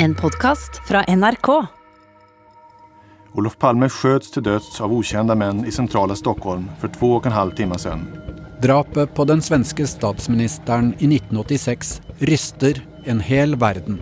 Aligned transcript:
En 0.00 0.14
podkast 0.14 0.88
fra 0.88 1.04
NRK. 1.16 1.66
Olof 3.32 3.58
Palme 3.58 3.88
sköts 3.88 4.30
till 4.30 4.42
döds 4.42 4.80
av 4.80 4.92
okända 4.92 5.34
män 5.34 5.64
i 5.64 5.72
centrala 5.72 6.14
Stockholm 6.14 6.70
för 6.80 6.88
två 6.88 7.12
och 7.12 7.26
en 7.26 7.32
halv 7.32 7.50
timme 7.50 7.78
sedan. 7.78 8.08
Drapet 8.62 9.14
på 9.14 9.24
den 9.24 9.42
svenske 9.42 9.86
statsministeren 9.86 10.86
i 10.88 11.16
1986 11.16 12.02
ryster 12.18 12.80
en 13.04 13.20
hel 13.20 13.56
verden. 13.56 14.00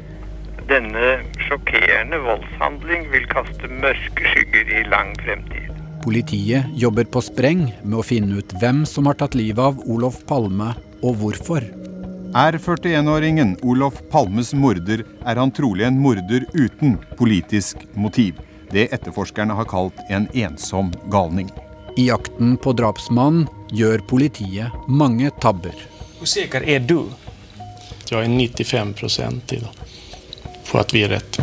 Denne 0.68 1.20
sjokkerende 1.48 2.18
voldshandling 2.18 3.10
vil 3.10 3.26
kaste 3.32 3.68
mørke 3.68 4.34
skygger 4.34 4.80
i 4.80 4.84
lang 4.90 5.14
fremtid. 5.24 5.72
Politiet 6.04 6.64
jobber 6.74 7.04
på 7.04 7.24
spreng 7.24 7.70
med 7.82 7.98
å 7.98 8.04
finne 8.04 8.36
ut 8.36 8.52
hvem 8.60 8.84
som 8.86 9.08
har 9.08 9.16
tatt 9.16 9.34
livet 9.34 9.64
av 9.64 9.80
Olof 9.88 10.20
Palme, 10.28 10.74
og 11.02 11.16
hvorfor. 11.22 11.85
Er 12.36 12.52
41-åringen 12.52 13.54
Olof 13.62 14.02
Palmes 14.10 14.50
morder, 14.52 15.06
er 15.24 15.38
han 15.40 15.48
trolig 15.56 15.86
en 15.86 15.96
morder 15.96 16.42
uten 16.52 16.98
politisk 17.16 17.86
motiv. 17.96 18.42
Det 18.68 18.90
etterforskerne 18.92 19.56
har 19.56 19.64
kalt 19.64 20.02
en 20.12 20.26
ensom 20.36 20.90
galning. 21.08 21.48
I 21.96 22.10
jakten 22.10 22.58
på 22.60 22.74
drapsmannen 22.76 23.48
gjør 23.72 24.04
politiet 24.10 24.84
mange 24.84 25.32
tabber. 25.40 25.72
Hvor 26.18 26.28
sikker 26.28 26.60
er 26.60 26.84
du? 26.84 27.08
Jeg 28.10 28.28
er 28.28 28.28
95 28.28 29.18
i 29.56 29.62
det. 29.64 29.72
på 30.68 30.78
at 30.84 30.92
vi 30.92 31.06
er 31.08 31.16
rett. 31.16 31.40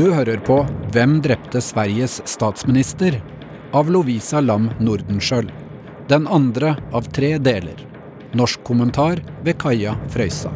Du 0.00 0.12
hører 0.16 0.38
på 0.40 0.64
Hvem 0.90 1.20
drepte 1.22 1.60
Sveriges 1.60 2.20
statsminister? 2.26 3.22
av 3.72 3.90
Lovisa 3.90 4.40
Lam 4.40 4.70
Nordenskjöld. 4.78 5.52
Den 6.08 6.26
andre 6.28 6.76
av 6.92 7.02
tre 7.02 7.38
deler. 7.38 7.86
Norsk 8.32 8.64
kommentar 8.64 9.22
ved 9.44 9.58
Kaja 9.58 9.94
Frøysa. 10.10 10.50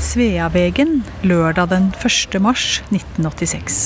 Sveavegen 0.00 1.00
lørdag 1.22 1.70
den 1.70 1.88
1. 1.94 2.40
mars 2.42 2.82
1986. 2.90 3.80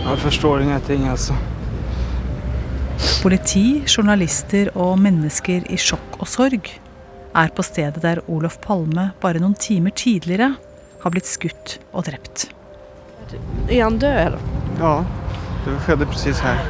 Jeg 0.00 0.20
forstår 0.24 0.66
ingenting, 0.66 1.08
altså. 1.08 1.36
Politi, 3.22 3.82
journalister 3.86 4.72
og 4.74 4.98
mennesker 5.00 5.64
i 5.70 5.80
sjokk 5.80 6.20
og 6.20 6.28
sorg 6.28 6.72
er 7.34 7.52
på 7.54 7.62
stedet 7.62 8.02
der 8.02 8.20
Olof 8.30 8.58
Palme 8.64 9.10
bare 9.22 9.42
noen 9.42 9.54
timer 9.54 9.94
tidligere 9.94 10.54
har 11.00 11.14
blitt 11.14 11.28
skutt 11.30 11.78
og 11.92 12.06
drept. 12.08 12.48
Er 13.68 13.84
han 13.84 13.98
død, 14.02 14.16
eller? 14.26 14.40
Ja, 14.80 14.94
det 15.64 15.76
skjedde 15.84 16.08
precis 16.10 16.40
her. 16.42 16.60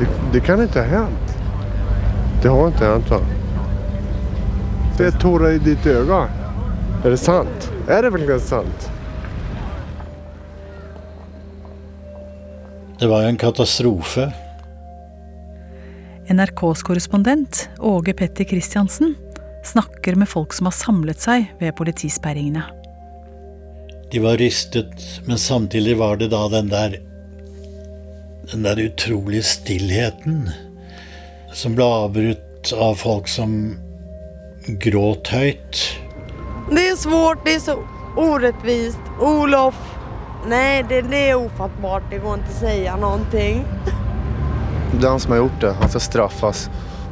Det, 0.00 0.08
det 0.34 0.42
kan 0.44 0.62
ikke 0.64 0.82
ha 0.82 1.04
hendt. 1.06 1.36
Det 2.42 2.52
har 2.52 2.72
ikke 2.72 2.90
hendt, 2.90 3.12
va? 3.14 3.20
Det 4.96 5.06
er 5.10 5.20
tårer 5.20 5.56
i 5.56 5.62
ditt 5.62 5.86
øye. 5.86 6.20
Er 7.04 7.12
det 7.12 7.20
sant? 7.20 7.70
Er 7.86 8.02
det 8.02 8.12
verkligen 8.14 8.42
sant? 8.42 8.88
Det 12.96 13.08
var 13.10 13.22
jo 13.22 13.28
en 13.28 13.38
katastrofe. 13.38 14.30
NRKs 16.32 16.82
korrespondent 16.82 17.68
Åge 17.78 18.16
Petter 18.16 18.48
Christiansen 18.48 19.14
snakker 19.66 20.18
med 20.18 20.28
folk 20.30 20.54
som 20.56 20.68
har 20.70 20.76
samlet 20.76 21.22
seg 21.22 21.50
ved 21.60 21.74
politisperringene. 21.78 22.64
De 24.12 24.22
var 24.22 24.38
rystet, 24.38 24.94
men 25.26 25.38
samtidig 25.38 25.96
var 25.98 26.20
det 26.20 26.30
da 26.34 26.46
den 26.48 26.70
der 26.70 27.00
Den 28.46 28.62
der 28.62 28.78
utrolige 28.78 29.42
stillheten 29.42 30.44
som 31.50 31.74
ble 31.74 31.82
avbrutt 31.82 32.70
av 32.72 32.94
folk 33.00 33.26
som 33.28 33.74
gråt 34.84 35.32
høyt. 35.34 35.80
Det 36.70 36.84
er 36.92 36.96
svårt, 37.00 37.42
det 37.42 37.56
er 37.56 37.62
så 37.64 37.76
urettvist. 38.16 39.10
Olof. 39.18 39.78
Nei, 40.46 40.82
det, 40.86 41.02
det 41.10 41.22
er 41.32 41.40
ofattbart. 41.40 42.06
Det 42.10 42.20
går 42.22 42.42
ikke 42.42 42.54
å 42.54 42.58
si 42.60 42.76
noe. 43.02 43.18
Det 43.32 45.02
er 45.02 45.08
han 45.10 45.22
som 45.22 45.34
har 45.34 45.42
gjort 45.42 45.60
det. 45.64 45.72
Han 45.80 45.90
skal 45.90 46.04
straffas. 46.06 46.66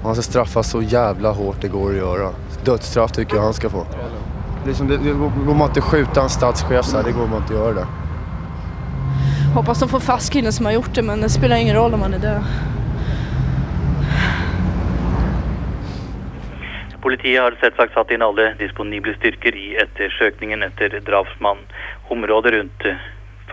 Och 0.05 0.11
han 0.11 0.15
ska 0.15 0.23
straffas 0.23 0.71
så 0.71 0.83
jävla 0.83 1.31
hårt 1.31 1.57
det 1.61 1.69
går 1.69 1.91
att 1.91 1.97
göra. 1.97 2.31
Dödsstraff 2.65 3.13
tycker 3.13 3.37
jag 3.37 3.43
han 3.43 3.55
ska 3.55 3.71
få. 3.71 3.87
Liksom 4.67 4.89
det, 4.89 4.97
det 4.97 5.13
går 5.13 5.55
man 5.55 5.69
inte 5.69 5.81
att 5.81 5.85
skjuta 5.85 6.23
en 6.23 6.29
statschef 6.29 6.85
så 6.85 6.97
här, 6.97 7.05
det 7.05 7.13
går 7.13 7.27
man 7.27 7.43
inte 7.43 7.55
å 7.55 7.57
göra 7.57 7.73
det. 7.75 7.87
Hoppas 9.55 9.81
de 9.81 9.89
får 9.89 10.01
fast 10.01 10.33
killen 10.33 10.53
som 10.53 10.67
har 10.67 10.73
gjort 10.73 10.95
det, 10.95 11.03
men 11.03 11.21
det 11.21 11.29
spelar 11.29 11.57
ingen 11.57 11.77
roll 11.77 11.95
om 11.95 12.03
han 12.03 12.15
är 12.15 12.19
död. 12.19 12.43
Politiet 17.03 17.43
har 17.43 17.57
selvsagt 17.61 17.95
satt 17.95 18.11
inn 18.11 18.23
alle 18.23 18.55
disponible 18.59 19.15
styrker 19.15 19.57
i 19.57 19.77
ettersøkningen 19.77 20.63
etter 20.63 21.01
drapsmannen. 21.01 21.65
Området 22.09 22.53
rundt 22.53 22.85
eh, 22.85 22.97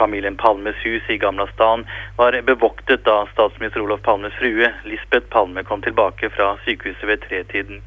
familien 0.01 0.38
Palmes 0.38 0.75
hus 0.85 1.09
i 1.09 1.17
Gamla 1.22 1.47
stan 1.53 1.85
var 2.17 2.41
bevoktet 2.41 3.06
da 3.06 3.28
statsminister 3.34 3.81
Olof 3.81 4.01
Palmes 4.01 4.34
frue 4.34 4.69
Lisbeth 4.84 5.28
Palme 5.29 5.63
kom 5.63 5.81
tilbake 5.81 6.29
fra 6.29 6.56
sykehuset 6.66 7.07
ved 7.09 7.22
tretiden. 7.28 7.84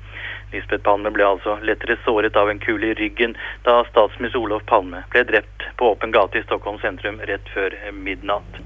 Lisbeth 0.53 0.85
Palme 0.87 1.11
ble 1.11 1.27
altså 1.27 1.57
lettere 1.67 1.97
såret 2.05 2.37
av 2.39 2.51
en 2.51 2.63
kule 2.63 2.93
i 2.93 2.95
ryggen 3.01 3.35
da 3.67 3.81
statsminister 3.89 4.39
Olof 4.39 4.63
Palme 4.71 5.03
ble 5.11 5.25
drept 5.27 5.67
på 5.81 5.91
åpen 5.91 6.15
gate 6.15 6.39
i 6.39 6.45
Stockholm 6.47 6.79
sentrum 6.85 7.19
rett 7.31 7.51
før 7.57 7.75
midnatt. 7.99 8.63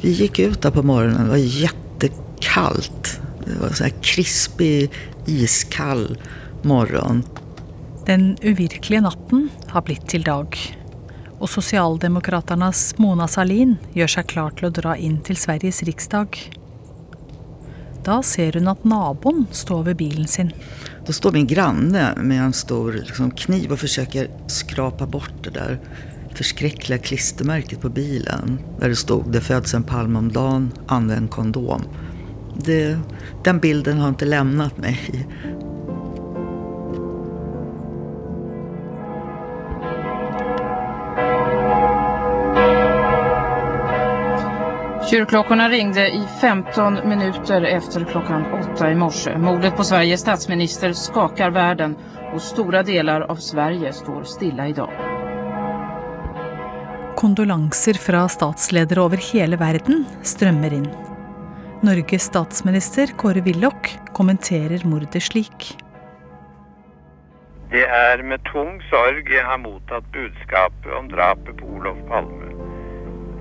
Vi 0.00 0.14
gikk 0.22 0.40
ut 0.40 0.62
da 0.64 0.72
på 0.72 0.86
morgenen. 0.88 1.28
det 1.28 1.34
var 1.34 1.44
jättekallt. 1.66 3.12
Det 3.44 3.60
var 3.60 3.76
en 3.84 4.00
krispig, 4.00 4.88
iskall 5.28 6.06
morgon. 6.64 7.20
Den 8.10 8.36
uvirkelige 8.42 9.00
natten 9.00 9.44
har 9.70 9.84
blitt 9.86 10.08
til 10.10 10.24
dag. 10.26 10.56
Og 11.38 11.46
sosialdemokraternas 11.46 12.96
Mona 12.98 13.28
Sahlin 13.30 13.76
gjør 13.94 14.10
seg 14.16 14.26
klar 14.32 14.56
til 14.58 14.66
å 14.66 14.70
dra 14.74 14.96
inn 14.98 15.20
til 15.22 15.38
Sveriges 15.38 15.78
riksdag. 15.86 16.34
Da 18.02 18.16
ser 18.26 18.58
hun 18.58 18.66
at 18.72 18.82
naboen 18.82 19.44
står 19.54 19.84
ved 19.92 20.00
bilen 20.02 20.26
sin. 20.26 20.50
Da 21.06 21.14
står 21.14 21.36
min 21.38 21.46
granne 21.46 22.08
med 22.18 22.42
en 22.48 22.56
stor 22.64 22.98
liksom, 22.98 23.30
kniv 23.44 23.76
forsøker 23.78 24.26
å 24.26 24.50
skrapa 24.50 25.06
bort 25.06 25.44
det 25.46 25.54
der 25.60 25.78
forskrekkelige 26.34 27.06
klistremerket 27.12 27.78
på 27.86 27.94
bilen. 27.94 28.58
der 28.80 28.90
det 28.90 28.98
stod 28.98 29.30
det 29.30 29.46
fødes 29.46 29.78
en 29.78 29.86
palm 29.86 30.18
om 30.18 30.34
dagen, 30.34 30.72
anvend 30.88 31.30
kondom. 31.30 31.86
Det, 32.58 32.98
den 33.46 33.62
bilden 33.62 34.02
har 34.02 34.18
ikke 34.18 34.34
forlatt 34.34 34.82
mig. 34.82 34.98
Kyrkklockorna 45.10 45.68
ringde 45.68 46.08
i 46.08 46.26
15 46.40 47.08
minuter 47.08 47.62
efter 47.62 48.04
klockan 48.04 48.52
åtta 48.52 48.90
i 48.90 48.94
morse. 48.94 49.38
Mordet 49.38 49.76
på 49.76 49.84
Sveriges 49.84 50.20
statsminister 50.20 50.92
skakar 50.92 51.50
världen 51.50 51.96
och 52.34 52.42
stora 52.42 52.82
delar 52.82 53.20
av 53.20 53.36
Sverige 53.36 53.92
står 53.92 54.24
stilla 54.24 54.68
idag. 54.68 54.90
Kondolanser 57.16 57.94
fra 57.94 58.28
statsledere 58.28 59.00
over 59.00 59.32
hele 59.32 59.56
verden 59.56 60.04
strømmer 60.22 60.78
inn. 60.78 60.88
Norges 61.82 62.22
statsminister 62.22 63.06
Kåre 63.06 63.40
Willoch 63.40 63.90
kommenterer 64.14 64.86
mordet 64.86 65.22
slik. 65.22 65.72
Det 67.70 67.82
er 67.82 68.22
med 68.22 68.46
tung 68.52 68.78
sorg 68.90 69.26
jeg 69.26 69.42
har 69.44 69.58
mottatt 69.58 70.06
budskapet 70.14 70.92
om 70.98 71.10
drapet 71.10 71.56
på 71.58 71.66
Olof 71.66 71.98
Palme. 72.08 72.69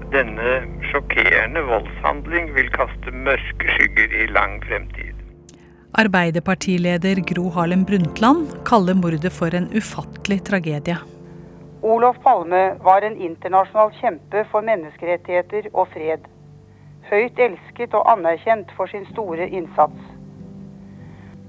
Denne 0.09 0.63
sjokkerende 0.89 1.61
voldshandling 1.67 2.47
vil 2.55 2.69
kaste 2.73 3.11
mørke 3.13 3.73
skygger 3.75 4.15
i 4.23 4.25
lang 4.33 4.55
fremtid. 4.65 5.13
Arbeiderpartileder 6.01 7.21
Gro 7.29 7.51
Harlem 7.53 7.83
Brundtland 7.85 8.55
kaller 8.65 8.97
mordet 8.97 9.29
for 9.35 9.53
en 9.53 9.67
ufattelig 9.69 10.39
tragedie. 10.49 10.97
Olof 11.81 12.17
Palme 12.23 12.63
var 12.87 13.05
en 13.05 13.19
internasjonal 13.21 13.93
kjempe 13.99 14.47
for 14.49 14.65
menneskerettigheter 14.65 15.69
og 15.73 15.91
fred. 15.93 16.25
Høyt 17.11 17.37
elsket 17.45 17.93
og 17.93 18.09
anerkjent 18.09 18.73
for 18.77 18.89
sin 18.89 19.05
store 19.13 19.45
innsats. 19.45 20.09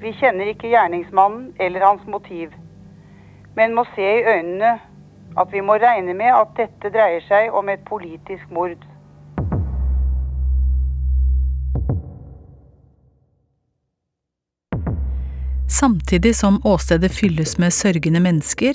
Vi 0.04 0.12
kjenner 0.20 0.52
ikke 0.52 0.68
gjerningsmannen 0.68 1.54
eller 1.56 1.88
hans 1.88 2.04
motiv, 2.04 2.52
men 3.56 3.72
må 3.72 3.88
se 3.96 4.04
i 4.04 4.24
øynene 4.36 4.76
at 5.38 5.52
vi 5.52 5.62
må 5.62 5.76
regne 5.78 6.14
med 6.16 6.32
at 6.34 6.56
dette 6.58 6.90
dreier 6.90 7.22
seg 7.28 7.54
om 7.54 7.68
et 7.70 7.82
politisk 7.86 8.50
mord. 8.54 8.78
Samtidig 15.70 16.34
som 16.36 16.58
åstedet 16.66 17.12
fylles 17.14 17.54
med 17.62 17.72
sørgende 17.72 18.20
mennesker, 18.20 18.74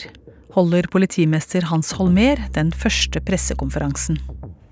holder 0.55 0.87
politimester 0.91 1.67
Hans 1.69 1.91
Holmer 1.99 2.39
den 2.55 2.71
første 2.71 3.19
pressekonferansen. 3.21 4.17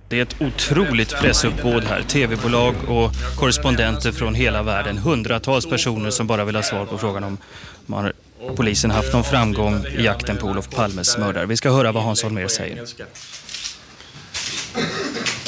Det 0.09 0.19
er 0.19 0.27
et 0.27 0.35
utrolig 0.45 1.07
presseoppbud 1.11 1.87
her. 1.89 2.03
TV-bolag 2.07 2.79
og 2.87 3.15
korrespondenter 3.39 4.13
fra 4.15 4.31
hele 4.37 4.61
verden. 4.65 5.01
Hundretalls 5.03 5.67
personer 5.67 6.13
som 6.15 6.29
bare 6.29 6.45
vil 6.47 6.59
ha 6.59 6.63
svar 6.63 6.85
på 6.87 6.99
spørsmålet 7.01 7.33
om 7.33 7.97
har 7.97 8.13
polisen 8.57 8.91
haft 8.91 9.13
noen 9.13 9.23
framgång 9.23 9.85
i 9.85 10.03
jakten 10.03 10.37
på 10.37 10.47
Olof 10.51 10.69
Palmes 10.69 11.17
mördare. 11.17 11.49
Vi 11.49 11.57
skal 11.57 11.75
høre 11.75 11.91
hva 11.95 12.03
Hans 12.05 12.23
Holmer 12.23 12.47
sier. 12.51 12.83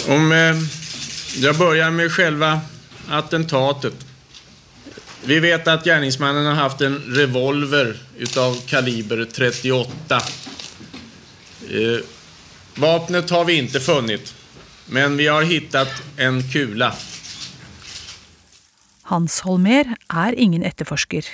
Om 0.08 0.32
eh, 0.32 0.56
jag 1.42 1.58
börjar 1.58 1.92
med 1.92 2.12
själva 2.12 2.62
attentatet 3.10 4.06
vi 5.26 5.40
vet 5.40 5.68
at 5.68 5.84
gärningsmannen 5.84 6.46
har 6.46 6.54
haft 6.54 6.82
en 6.82 6.96
revolver 6.96 7.98
utav 8.18 8.62
kaliber 8.66 9.26
38. 9.26 10.22
Eh, 11.70 12.06
vapnet 12.76 13.30
har 13.30 13.46
vi 13.46 13.58
ikke 13.58 13.80
funnet, 13.80 14.34
men 14.86 15.18
vi 15.18 15.28
har 15.28 15.42
hittat 15.42 15.90
en 16.18 16.44
kula. 16.52 16.94
Hans 19.02 19.40
Holmer 19.42 19.96
er 20.14 20.38
ingen 20.38 20.64
etterforsker, 20.64 21.26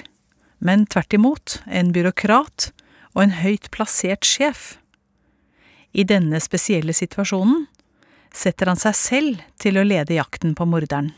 men 0.61 0.85
tvert 0.85 1.17
imot 1.17 1.57
en 1.65 1.91
byråkrat 1.95 2.69
og 3.15 3.23
en 3.25 3.35
høyt 3.41 3.71
plassert 3.73 4.27
sjef. 4.27 4.77
I 5.91 6.05
denne 6.07 6.39
spesielle 6.39 6.93
situasjonen 6.95 7.65
setter 8.31 8.71
han 8.71 8.79
seg 8.79 8.95
selv 8.95 9.41
til 9.59 9.79
å 9.81 9.87
lede 9.87 10.15
jakten 10.15 10.53
på 10.55 10.67
morderen. 10.69 11.11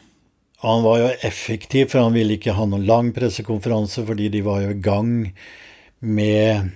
Han 0.64 0.80
var 0.86 1.02
jo 1.02 1.10
effektiv, 1.28 1.90
for 1.92 2.06
han 2.06 2.16
ville 2.16 2.38
ikke 2.38 2.56
ha 2.56 2.66
noen 2.66 2.88
lang 2.88 3.12
pressekonferanse, 3.14 4.06
fordi 4.08 4.30
de 4.32 4.42
var 4.46 4.64
jo 4.64 4.72
i 4.72 4.80
gang 4.80 5.12
med 6.00 6.72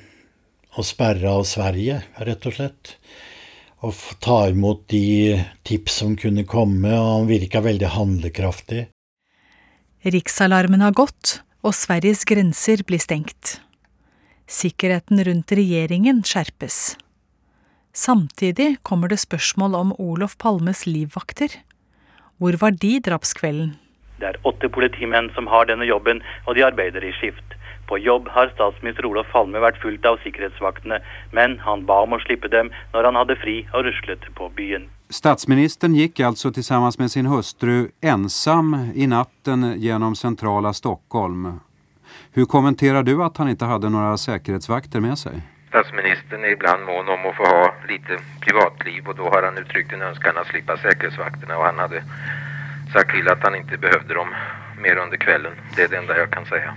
å 0.77 0.83
sperre 0.85 1.31
av 1.31 1.45
Sverige, 1.47 2.01
rett 2.27 2.49
og 2.49 2.57
slett. 2.57 2.93
Og 3.87 3.95
ta 4.19 4.41
imot 4.51 4.83
de 4.91 5.39
tips 5.65 6.01
som 6.03 6.17
kunne 6.19 6.43
komme, 6.49 6.91
og 6.91 7.09
han 7.13 7.31
virka 7.31 7.63
veldig 7.63 7.93
handlekraftig. 7.95 8.83
Riksalarmen 10.03 10.83
har 10.83 10.95
gått, 10.97 11.39
og 11.67 11.75
Sveriges 11.75 12.23
grenser 12.23 12.79
blir 12.87 13.01
stengt. 13.03 13.57
Sikkerheten 14.47 15.19
rundt 15.27 15.51
regjeringen 15.51 16.21
skjerpes. 16.23 16.95
Samtidig 17.91 18.77
kommer 18.87 19.11
det 19.11 19.19
spørsmål 19.19 19.75
om 19.75 19.91
Olof 19.99 20.37
Palmes 20.39 20.85
livvakter. 20.87 21.51
Hvor 22.39 22.55
var 22.61 22.71
de 22.71 22.93
drapskvelden? 23.03 23.75
Det 24.21 24.29
er 24.29 24.39
åtte 24.47 24.69
politimenn 24.71 25.27
som 25.35 25.49
har 25.51 25.67
denne 25.67 25.85
jobben, 25.89 26.23
og 26.47 26.55
de 26.55 26.63
arbeider 26.65 27.03
i 27.03 27.11
skift. 27.19 27.57
På 27.89 27.99
jobb 27.99 28.29
har 28.31 28.53
statsminister 28.53 29.07
Olof 29.09 29.27
Palme 29.33 29.59
vært 29.63 29.81
fulgt 29.83 30.07
av 30.07 30.21
sikkerhetsvaktene, 30.23 31.01
men 31.35 31.59
han 31.67 31.83
ba 31.89 32.03
om 32.05 32.15
å 32.15 32.23
slippe 32.23 32.51
dem 32.53 32.71
når 32.95 33.11
han 33.11 33.19
hadde 33.19 33.41
fri 33.43 33.59
og 33.73 33.89
ruslet 33.89 34.23
på 34.39 34.47
byen. 34.55 34.87
Statsministeren 35.09 35.95
gikk 35.95 36.19
altså 36.19 36.51
sammen 36.63 36.91
med 36.99 37.11
sin 37.11 37.25
hustru 37.25 37.87
ensam 38.01 38.91
i 38.95 39.07
natten 39.07 39.73
gjennom 39.79 40.15
sentrala 40.15 40.73
Stockholm. 40.73 41.59
Hvordan 42.33 42.51
kommenterer 42.51 43.03
du 43.03 43.23
at 43.23 43.37
han 43.37 43.49
ikke 43.53 43.69
hadde 43.69 43.89
noen 43.89 44.19
sikkerhetsvakter 44.19 44.99
med 44.99 45.15
seg? 45.17 45.39
Statsministern 45.69 46.43
är 46.43 46.51
ibland 46.57 46.83
mån 46.85 47.07
om 47.07 47.25
att 47.29 47.35
få 47.35 47.43
ha 47.43 47.73
lite 47.87 48.19
privatliv 48.41 49.07
och 49.07 49.15
då 49.15 49.23
har 49.23 49.43
han 49.43 49.57
uttryckt 49.57 49.93
en 49.93 50.01
önskan 50.01 50.37
att 50.37 50.47
slippa 50.47 50.77
säkerhetsvakterna 50.77 51.57
och 51.57 51.63
han 51.63 51.79
hade 51.79 52.03
sagt 52.93 53.11
till 53.11 53.27
att 53.29 53.43
han 53.43 53.55
inte 53.55 53.77
behövde 53.77 54.13
dem 54.13 54.29
mer 54.83 54.95
under 54.97 55.17
kvällen. 55.17 55.53
Det 55.75 55.81
är 55.81 55.87
det 55.87 55.97
enda 55.97 56.17
jag 56.17 56.31
kan 56.31 56.45
säga. 56.45 56.75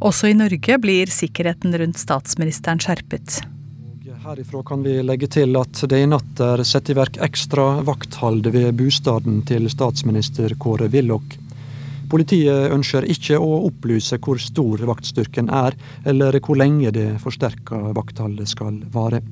Også 0.00 0.28
i 0.28 0.34
Norge 0.34 0.78
blir 0.78 1.06
sikkerheten 1.06 1.78
rundt 1.78 1.98
statsministeren 1.98 2.78
skjerpet. 2.78 3.55
Herifra 4.26 4.62
kan 4.62 4.82
vi 4.82 5.02
legge 5.06 5.28
til 5.30 5.54
at 5.54 5.84
det 5.86 6.00
i 6.02 6.06
natt 6.10 6.40
er 6.42 6.58
satt 6.66 6.88
i 6.90 6.94
verk 6.98 7.14
ekstra 7.22 7.84
vakthold 7.86 8.48
ved 8.50 8.72
bostaden 8.74 9.36
til 9.46 9.68
statsminister 9.70 10.50
Kåre 10.58 10.88
Willoch. 10.90 11.36
Politiet 12.10 12.72
ønsker 12.74 13.06
ikke 13.06 13.38
å 13.38 13.60
opplyse 13.68 14.18
hvor 14.18 14.42
stor 14.42 14.82
vaktstyrken 14.90 15.46
er, 15.46 15.78
eller 16.02 16.40
hvor 16.42 16.58
lenge 16.58 16.90
det 16.96 17.06
forsterka 17.22 17.78
vaktholdet 17.94 18.50
skal 18.50 18.82
vare. 18.90 19.22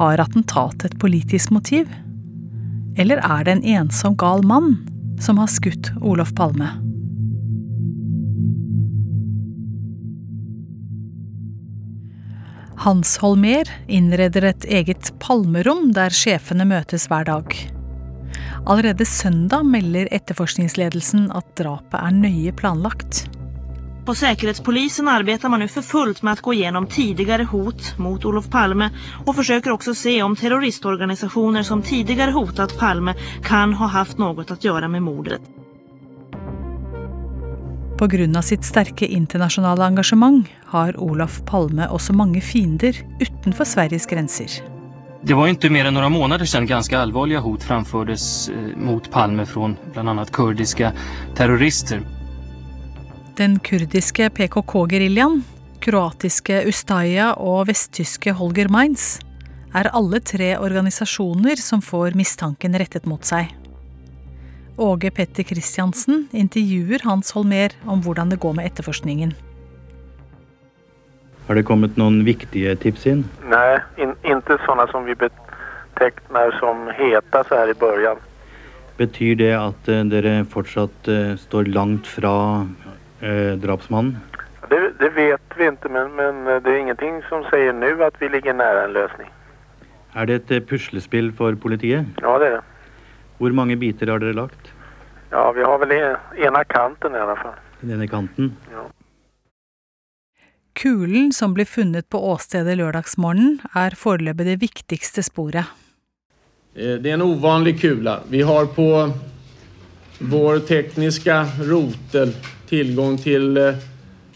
Har 0.00 0.18
attentatet 0.26 0.90
et 0.90 0.98
politisk 0.98 1.54
motiv? 1.54 1.86
Eller 2.98 3.22
er 3.22 3.46
det 3.46 3.54
en 3.60 3.66
ensom 3.78 4.18
gal 4.18 4.42
mann 4.42 4.80
som 5.22 5.38
har 5.38 5.54
skutt 5.54 5.94
Olof 6.02 6.34
Palme? 6.34 6.87
Hans 12.78 13.16
Holmer 13.18 13.66
innreder 13.90 14.44
et 14.52 14.64
eget 14.64 15.08
palmerom 15.18 15.88
der 15.96 16.14
sjefene 16.14 16.62
møtes 16.68 17.08
hver 17.10 17.26
dag. 17.26 17.56
Allerede 18.70 19.06
søndag 19.08 19.66
melder 19.66 20.06
etterforskningsledelsen 20.14 21.26
at 21.34 21.48
drapet 21.58 21.98
er 21.98 22.14
nøye 22.14 22.54
planlagt. 22.54 23.24
På 24.06 24.14
Sikkerhetspolisen 24.14 25.10
arbeider 25.10 25.50
man 25.50 25.64
nå 25.64 25.66
for 25.74 25.84
fullt 25.84 26.22
med 26.22 26.38
å 26.38 26.46
gå 26.46 26.54
gjennom 26.60 26.86
tidligere 26.88 27.48
hot 27.50 27.96
mot 27.98 28.22
Olof 28.30 28.46
Palme 28.54 28.92
og 29.24 29.34
forsøker 29.34 29.74
også 29.74 29.98
se 29.98 30.14
om 30.22 30.38
terroristorganisasjoner 30.38 31.66
som 31.66 31.82
tidligere 31.82 32.36
hotet 32.38 32.78
Palme 32.78 33.18
kan 33.44 33.74
ha 33.82 33.90
hatt 33.98 34.22
noe 34.22 34.46
å 34.46 34.62
gjøre 34.62 34.88
med 34.94 35.02
mordet. 35.10 35.42
Pga. 37.98 38.42
sitt 38.42 38.62
sterke 38.62 39.06
internasjonale 39.06 39.82
engasjement 39.90 40.46
har 40.70 40.94
Olof 41.02 41.40
Palme 41.46 41.88
også 41.90 42.14
mange 42.14 42.40
fiender 42.40 42.94
utenfor 43.18 43.66
Sveriges 43.66 44.06
grenser. 44.06 44.52
Det 45.26 45.34
var 45.34 45.50
ikke 45.50 45.70
mer 45.74 45.88
enn 45.88 45.98
noen 45.98 46.14
måneder 46.14 46.46
siden 46.46 46.68
ganske 46.70 46.94
alvorlige 46.94 47.42
hot 47.42 47.66
framførtes 47.66 48.26
eh, 48.54 48.70
mot 48.78 49.02
Palme 49.10 49.42
fra 49.50 49.72
bl.a. 49.96 50.26
kurdiske 50.30 50.92
terrorister. 51.34 52.04
Den 53.34 53.58
kurdiske 53.66 54.30
PKK-geriljaen, 54.30 55.42
kroatiske 55.82 56.62
Ustaya 56.70 57.32
og 57.34 57.66
vesttyske 57.66 58.36
Holger 58.38 58.70
Mainz 58.70 59.16
er 59.74 59.90
alle 59.90 60.22
tre 60.22 60.54
organisasjoner 60.58 61.58
som 61.58 61.82
får 61.82 62.14
mistanken 62.18 62.78
rettet 62.78 63.10
mot 63.10 63.26
seg. 63.26 63.50
Åge 64.78 65.10
Petter 65.10 65.42
Christiansen 65.42 66.28
intervjuer 66.30 67.02
Hans 67.02 67.32
Holmer 67.34 67.72
om 67.82 67.98
hvordan 68.04 68.30
det 68.30 68.38
går 68.38 68.52
med 68.54 68.68
etterforskningen. 68.68 69.32
Har 71.48 71.58
det 71.58 71.64
kommet 71.66 71.98
noen 71.98 72.20
viktige 72.22 72.76
tips 72.78 73.08
inn? 73.10 73.24
Nei, 73.50 73.80
in, 73.98 74.14
ikke 74.22 74.60
sånne 74.62 74.86
som 74.92 75.08
vi 75.08 75.16
betegner 75.18 76.54
som 76.60 76.86
heta 76.94 77.42
så 77.48 77.58
her 77.58 77.72
i 77.72 77.76
begynnelsen. 77.80 78.22
Betyr 79.00 79.34
det 79.42 79.50
at 79.56 79.90
uh, 79.90 80.04
dere 80.12 80.36
fortsatt 80.52 81.10
uh, 81.10 81.34
står 81.42 81.72
langt 81.74 82.06
fra 82.06 82.36
uh, 82.62 83.52
drapsmannen? 83.58 84.14
Det, 84.70 84.82
det, 85.02 85.10
vet 85.18 85.58
vi 85.58 85.72
ikke, 85.72 85.90
men, 85.90 86.14
men, 86.14 86.42
det 86.62 86.70
er 86.70 86.82
ingenting 86.84 87.18
som 87.26 87.42
sier 87.50 87.74
nå 87.74 87.96
at 88.06 88.18
vi 88.22 88.30
ligger 88.30 88.54
nær 88.54 88.84
en 88.84 88.94
løsning. 88.94 89.30
Er 90.14 90.30
det 90.30 90.44
et 90.44 90.66
puslespill 90.70 91.32
for 91.34 91.58
politiet? 91.58 92.06
Ja, 92.22 92.38
det 92.38 92.52
er 92.52 92.60
det. 92.60 92.66
Hvor 93.38 93.54
mange 93.54 93.76
biter 93.78 94.10
har 94.12 94.22
dere 94.22 94.36
lagt? 94.36 94.70
Ja, 95.30 95.50
vi 95.52 95.62
har 95.62 95.78
vel 95.82 95.92
ene 95.94 96.62
kanten 96.70 97.14
i 97.14 97.24
hvert 97.30 97.42
fall. 97.42 97.58
Den 97.80 97.94
ene 97.96 98.08
kanten? 98.10 98.52
Ja. 98.72 98.86
Kulen 100.78 101.32
som 101.34 101.54
blir 101.54 101.66
funnet 101.66 102.08
på 102.10 102.20
åstedet 102.32 102.76
lørdagsmorgen, 102.78 103.58
er 103.74 103.96
foreløpig 103.98 104.46
det 104.46 104.58
viktigste 104.62 105.24
sporet. 105.26 105.70
Eh, 106.74 106.96
det 107.02 107.12
er 107.12 107.18
en 107.18 107.26
uvanlig 107.26 107.78
kule. 107.80 108.18
Vi 108.30 108.42
har 108.46 108.70
på 108.74 108.88
vår 110.18 110.64
tekniske 110.66 111.38
rotel 111.68 112.34
tilgang 112.68 113.18
til 113.22 113.54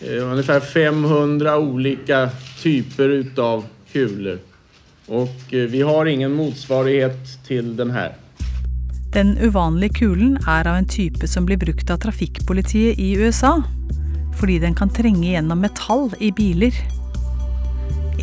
omtrent 0.02 0.64
500 0.64 1.59
ulike 1.59 2.30
typer 2.62 3.23
av 3.38 3.64
kuler. 3.92 4.38
Og 5.09 5.28
eh, 5.52 5.68
vi 5.71 5.82
har 5.82 6.06
ingen 6.06 6.35
motsvarighet 6.35 7.38
til 7.47 7.76
den 7.76 7.90
her. 7.90 8.14
Den 9.12 9.35
uvanlige 9.38 9.92
kulen 9.99 10.38
er 10.49 10.64
av 10.64 10.78
en 10.78 10.88
type 10.88 11.28
som 11.28 11.45
blir 11.45 11.61
brukt 11.61 11.90
av 11.92 12.00
trafikkpolitiet 12.00 12.99
i 12.99 13.12
USA 13.21 13.59
fordi 14.40 14.59
den 14.59 14.75
kan 14.75 14.90
trenge 14.90 15.28
gjennom 15.28 15.61
metall 15.61 16.09
i 16.19 16.31
biler. 16.33 16.73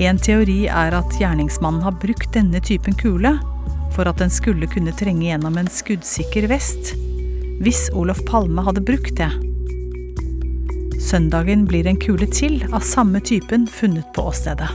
En 0.02 0.18
teori 0.18 0.64
er 0.68 0.96
at 0.98 1.14
gjerningsmannen 1.22 1.84
har 1.86 1.96
brukt 2.02 2.34
denne 2.34 2.60
typen 2.66 2.98
kule 2.98 3.36
for 3.94 4.10
at 4.10 4.20
den 4.22 4.34
skulle 4.34 4.68
kunne 4.72 4.96
trenge 4.98 5.28
gjennom 5.30 5.58
en 5.62 5.70
skuddsikker 5.70 6.50
vest, 6.50 6.94
hvis 7.62 7.88
Olof 7.94 8.24
Palme 8.28 8.66
hadde 8.66 8.84
brukt 8.86 9.16
det. 9.20 9.30
Søndagen 11.00 11.66
blir 11.70 11.88
en 11.88 12.02
kule 12.02 12.28
til 12.34 12.60
av 12.74 12.84
samme 12.86 13.22
typen 13.22 13.68
funnet 13.70 14.10
på 14.16 14.28
åstedet. 14.34 14.70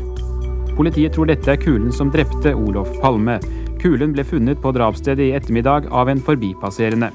Politiet 0.79 1.15
tror 1.15 1.29
dette 1.31 1.53
er 1.53 1.61
kulen 1.61 1.93
som 1.95 2.11
drepte 2.15 2.55
Olof 2.55 2.91
Palme. 3.03 3.39
Kulen 3.85 4.15
ble 4.17 4.25
funnet 4.25 4.63
på 4.65 4.71
drapsstedet 4.73 5.27
i 5.27 5.35
ettermiddag 5.37 5.91
av 5.93 6.09
en 6.09 6.23
forbipasserende. 6.25 7.11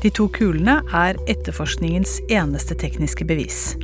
De 0.00 0.08
to 0.14 0.24
kulene 0.32 0.78
er 0.94 1.18
etterforskningens 1.28 2.14
eneste 2.32 2.72
tekniske 2.80 3.26
bevis. 3.28 3.74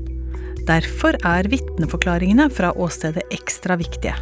Derfor 0.64 1.18
er 1.28 1.44
vitneforklaringene 1.52 2.46
fra 2.48 2.70
åstedet 2.80 3.26
ekstra 3.34 3.76
viktige. 3.76 4.14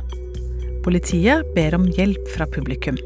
Politiet 0.83 1.47
ber 1.55 1.77
om 1.79 1.87
hjelp 1.95 2.27
fra 2.35 2.49
publikum. 2.51 2.99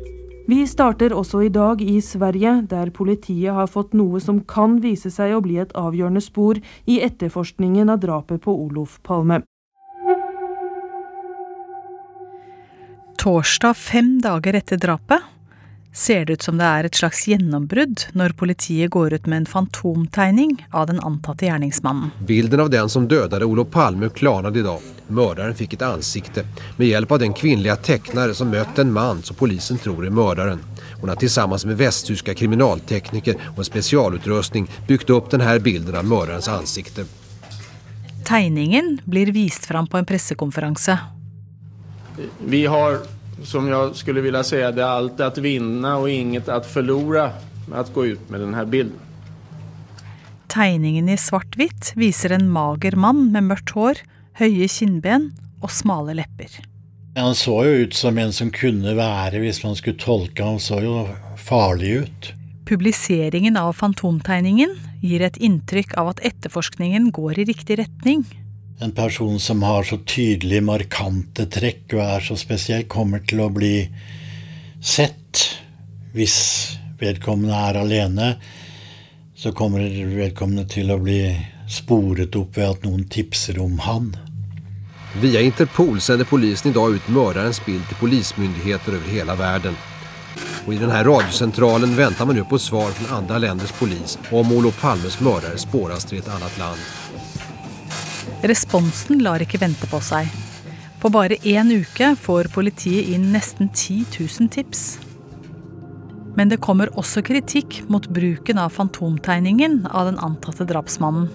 Vi 0.49 0.63
starter 0.71 1.13
også 1.13 1.43
i 1.45 1.51
dag 1.53 1.83
i 1.85 1.99
Sverige, 2.01 2.63
der 2.71 2.89
politiet 2.95 3.53
har 3.53 3.69
fått 3.69 3.93
noe 3.99 4.23
som 4.23 4.39
kan 4.49 4.79
vise 4.81 5.13
seg 5.13 5.35
å 5.37 5.43
bli 5.45 5.59
et 5.61 5.77
avgjørende 5.77 6.25
spor 6.25 6.63
i 6.87 7.03
etterforskningen 7.05 7.93
av 7.93 8.01
drapet 8.01 8.41
på 8.47 8.55
Olof 8.65 8.97
Palme. 9.05 9.43
Torsdag 13.27 13.75
fem 13.75 14.21
dager 14.23 14.55
etter 14.55 14.77
drapet 14.77 15.21
ser 15.93 16.25
det 16.25 16.33
ut 16.33 16.43
som 16.43 16.59
det 16.59 16.65
er 16.65 16.87
et 16.87 16.95
slags 16.95 17.25
gjennombrudd 17.27 18.05
når 18.15 18.37
politiet 18.39 18.93
går 18.95 19.17
ut 19.17 19.25
med 19.27 19.41
en 19.41 19.49
fantomtegning 19.51 20.53
av 20.71 20.87
den 20.87 21.01
antatte 21.01 21.49
gjerningsmannen. 21.49 22.13
Bilden 22.29 22.63
av 22.63 22.71
den 22.71 22.89
som 22.89 23.09
dødade 23.11 23.45
Olof 23.45 23.73
Palme 23.75 24.13
klarnet 24.15 24.57
i 24.57 24.63
dag. 24.63 24.85
Morderen 25.09 25.59
fikk 25.59 25.75
et 25.75 25.83
ansikte 25.83 26.45
med 26.77 26.87
hjelp 26.87 27.17
av 27.17 27.25
den 27.25 27.35
kvinnelige 27.35 27.77
tecknare 27.89 28.35
som 28.35 28.55
møtte 28.55 28.87
en 28.87 28.95
mann 28.95 29.25
som 29.27 29.41
politiet 29.43 29.83
tror 29.83 30.07
er 30.07 30.15
morderen. 30.15 30.63
Hun 31.01 31.11
har 31.11 31.27
sammen 31.27 31.67
med 31.67 31.83
vesttyske 31.83 32.37
kriminaltekniker 32.45 33.43
og 33.57 33.67
spesialutrustning 33.67 34.71
bygd 34.87 35.11
opp 35.19 35.35
denne 35.35 35.59
bilden 35.59 35.99
av 35.99 36.07
morderens 36.07 36.47
ansikte. 36.47 37.09
Tegningen 38.23 39.01
blir 39.03 39.35
vist 39.35 39.67
fram 39.67 39.91
på 39.91 39.99
en 39.99 40.07
pressekonferanse. 40.07 40.99
Vi 42.47 42.67
har, 42.67 42.99
som 43.43 43.69
jeg 43.69 43.97
skulle 43.97 44.21
vilja 44.21 44.45
säga, 44.45 44.73
det 44.73 44.83
är 44.83 44.87
allt 44.87 45.21
att 45.21 45.39
vinna 45.39 45.97
och 45.97 46.11
inget 46.11 46.49
att 46.49 46.67
förlora 46.67 47.31
med 47.69 47.79
att 47.79 47.95
gå 47.95 48.07
ut 48.07 48.31
med 48.31 48.41
den 48.41 48.55
här 48.55 48.65
bilden. 48.65 48.99
Tegningen 50.47 51.09
i 51.09 51.17
svart-hvitt 51.17 51.93
viser 51.95 52.31
en 52.31 52.49
mager 52.49 52.97
mann 52.97 53.33
med 53.33 53.45
mørkt 53.45 53.75
hår, 53.77 54.01
høye 54.39 54.69
kinnben 54.69 55.31
og 55.61 55.73
smale 55.75 56.15
lepper. 56.17 56.49
Han 57.17 57.35
så 57.35 57.59
jo 57.65 57.85
ut 57.85 57.95
som 57.97 58.19
en 58.19 58.33
som 58.33 58.51
kunne 58.53 58.95
være, 58.97 59.41
hvis 59.41 59.63
man 59.65 59.77
skulle 59.77 59.99
tolke 60.01 60.45
han, 60.45 60.61
så 60.61 60.81
jo 60.85 61.07
farlig 61.41 61.93
ut. 62.05 62.33
Publiseringen 62.69 63.57
av 63.57 63.77
fantomtegningen 63.79 64.73
gir 65.03 65.23
et 65.25 65.37
inntrykk 65.37 65.95
av 66.01 66.15
at 66.15 66.25
etterforskningen 66.25 67.11
går 67.15 67.41
i 67.41 67.49
riktig 67.53 67.79
retning. 67.81 68.25
En 68.79 68.93
person 68.93 69.41
som 69.41 69.63
har 69.63 69.83
så 69.83 69.97
tydelig 70.05 70.59
markante 70.63 71.47
trekk 71.49 71.95
og 71.97 72.03
er 72.05 72.25
så 72.27 72.35
spesiell, 72.37 72.85
kommer 72.85 73.23
til 73.25 73.41
å 73.41 73.49
bli 73.49 73.87
sett. 74.85 75.41
Hvis 76.13 76.37
vedkommende 77.01 77.57
er 77.57 77.79
alene, 77.81 78.29
så 79.37 79.53
kommer 79.57 79.81
vedkommende 80.13 80.67
til 80.69 80.93
å 80.93 80.99
bli 81.01 81.23
sporet 81.73 82.37
opp 82.37 82.57
ved 82.57 82.69
at 82.69 82.85
noen 82.85 83.09
tipser 83.09 83.63
om 83.65 83.81
han. 83.87 84.13
Via 85.25 85.41
Interpol 85.41 85.97
sender 86.05 86.29
polisen 86.29 86.77
dag 86.77 86.93
ut 86.93 87.09
morderens 87.09 87.63
bild 87.65 87.89
til 87.89 88.01
polismyndigheter 88.03 88.99
over 88.99 89.09
hele 89.09 89.39
verden. 89.41 89.77
Och 90.67 90.75
I 90.75 90.77
den 90.77 90.91
här 90.91 91.05
radiocentralen 91.05 91.97
väntar 91.97 92.27
man 92.27 92.37
nu 92.37 92.45
på 92.45 92.59
svar 92.59 92.91
från 92.91 93.19
andra 93.19 93.39
länders 93.39 93.73
polis 93.73 94.19
om 94.31 94.53
Olof 94.53 94.81
Palmes 94.81 95.21
mördare 95.21 95.59
spåras 95.59 96.05
till 96.05 96.19
ett 96.19 96.29
annat 96.29 96.59
land. 96.59 97.06
Responsen 98.45 99.23
lar 99.25 99.41
ikke 99.41 99.61
vente 99.63 99.89
på 99.89 100.01
seg. 100.05 100.29
På 101.01 101.09
bare 101.13 101.39
én 101.47 101.71
uke 101.73 102.13
får 102.21 102.51
politiet 102.53 103.09
inn 103.15 103.31
nesten 103.33 103.71
10 103.73 104.05
000 104.19 104.51
tips. 104.53 104.99
Men 106.37 106.53
det 106.53 106.61
kommer 106.61 106.93
også 107.01 107.23
kritikk 107.25 107.81
mot 107.89 108.09
bruken 108.13 108.61
av 108.61 108.75
fantomtegningen 108.77 109.87
av 109.89 110.11
den 110.11 110.21
antatte 110.21 110.67
drapsmannen. 110.69 111.31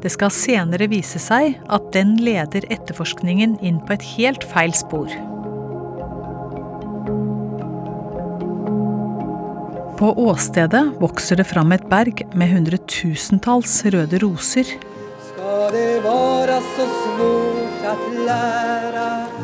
Det 0.00 0.12
skal 0.12 0.32
senere 0.32 0.88
vise 0.88 1.20
seg 1.20 1.58
at 1.72 1.88
den 1.96 2.14
leder 2.20 2.64
etterforskningen 2.72 3.58
inn 3.64 3.80
på 3.84 3.96
et 3.96 4.04
helt 4.16 4.44
feil 4.48 4.72
spor. 4.76 5.12
På 10.00 10.14
åstedet 10.16 10.86
vokser 11.00 11.36
det 11.36 11.44
fram 11.44 11.74
et 11.76 11.84
berg 11.90 12.22
med 12.32 12.48
hundretusentalls 12.54 13.82
røde 13.92 14.20
roser. 14.22 14.68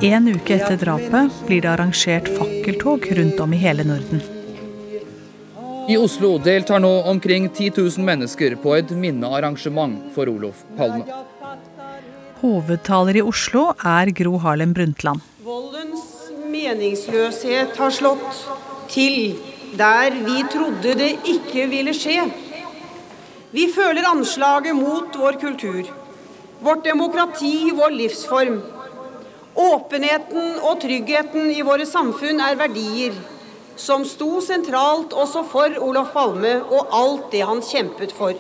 En 0.03 0.29
uke 0.29 0.55
etter 0.57 0.77
drapet 0.81 1.37
blir 1.47 1.63
det 1.63 1.71
arrangert 1.71 2.27
fakkeltog 2.35 3.07
rundt 3.19 3.41
om 3.45 3.53
i 3.55 3.61
hele 3.61 3.85
Norden. 3.87 4.23
I 5.87 5.97
Oslo 6.03 6.33
deltar 6.43 6.83
nå 6.83 6.91
omkring 7.13 7.47
10 7.49 7.71
000 7.77 8.07
mennesker 8.09 8.57
på 8.59 8.75
et 8.75 8.91
minnearrangement 8.91 10.09
for 10.17 10.27
Olof 10.27 10.65
Palme. 10.77 11.05
Hovedtaler 12.41 13.21
i 13.21 13.23
Oslo 13.23 13.69
er 13.79 14.11
Gro 14.11 14.41
Harlem 14.43 14.73
Brundtland. 14.75 15.23
Voldens 15.47 16.33
meningsløshet 16.51 17.79
har 17.79 17.95
slått 17.95 18.43
til 18.91 19.37
der 19.79 20.11
vi 20.27 20.43
trodde 20.51 20.97
det 20.99 21.13
ikke 21.37 21.69
ville 21.71 21.95
skje. 21.95 22.27
Vi 23.55 23.69
føler 23.71 24.11
anslaget 24.11 24.75
mot 24.75 25.15
vår 25.17 25.39
kultur, 25.41 25.87
vårt 26.67 26.85
demokrati, 26.85 27.71
vår 27.75 27.95
livsform. 27.95 28.59
Åpenheten 29.55 30.59
og 30.61 30.83
tryggheten 30.83 31.49
i 31.55 31.63
våre 31.65 31.87
samfunn 31.89 32.43
er 32.45 32.59
verdier 32.61 33.17
som 33.77 34.05
sto 34.09 34.41
sentralt 34.45 35.15
også 35.17 35.45
for 35.51 35.79
Olof 35.85 36.13
Palme 36.17 36.59
og 36.65 36.93
alt 36.97 37.31
det 37.33 37.45
han 37.47 37.63
kjempet 37.65 38.13
for. 38.17 38.37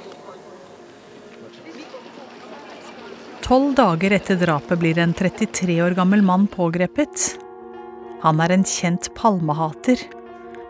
Tolv 3.46 3.76
dager 3.78 4.16
etter 4.16 4.40
drapet 4.40 4.80
blir 4.80 4.98
en 4.98 5.14
33 5.14 5.76
år 5.84 5.94
gammel 5.94 6.24
mann 6.26 6.48
pågrepet. 6.50 7.36
Han 8.24 8.40
er 8.42 8.56
en 8.56 8.66
kjent 8.66 9.12
palmehater, 9.14 10.00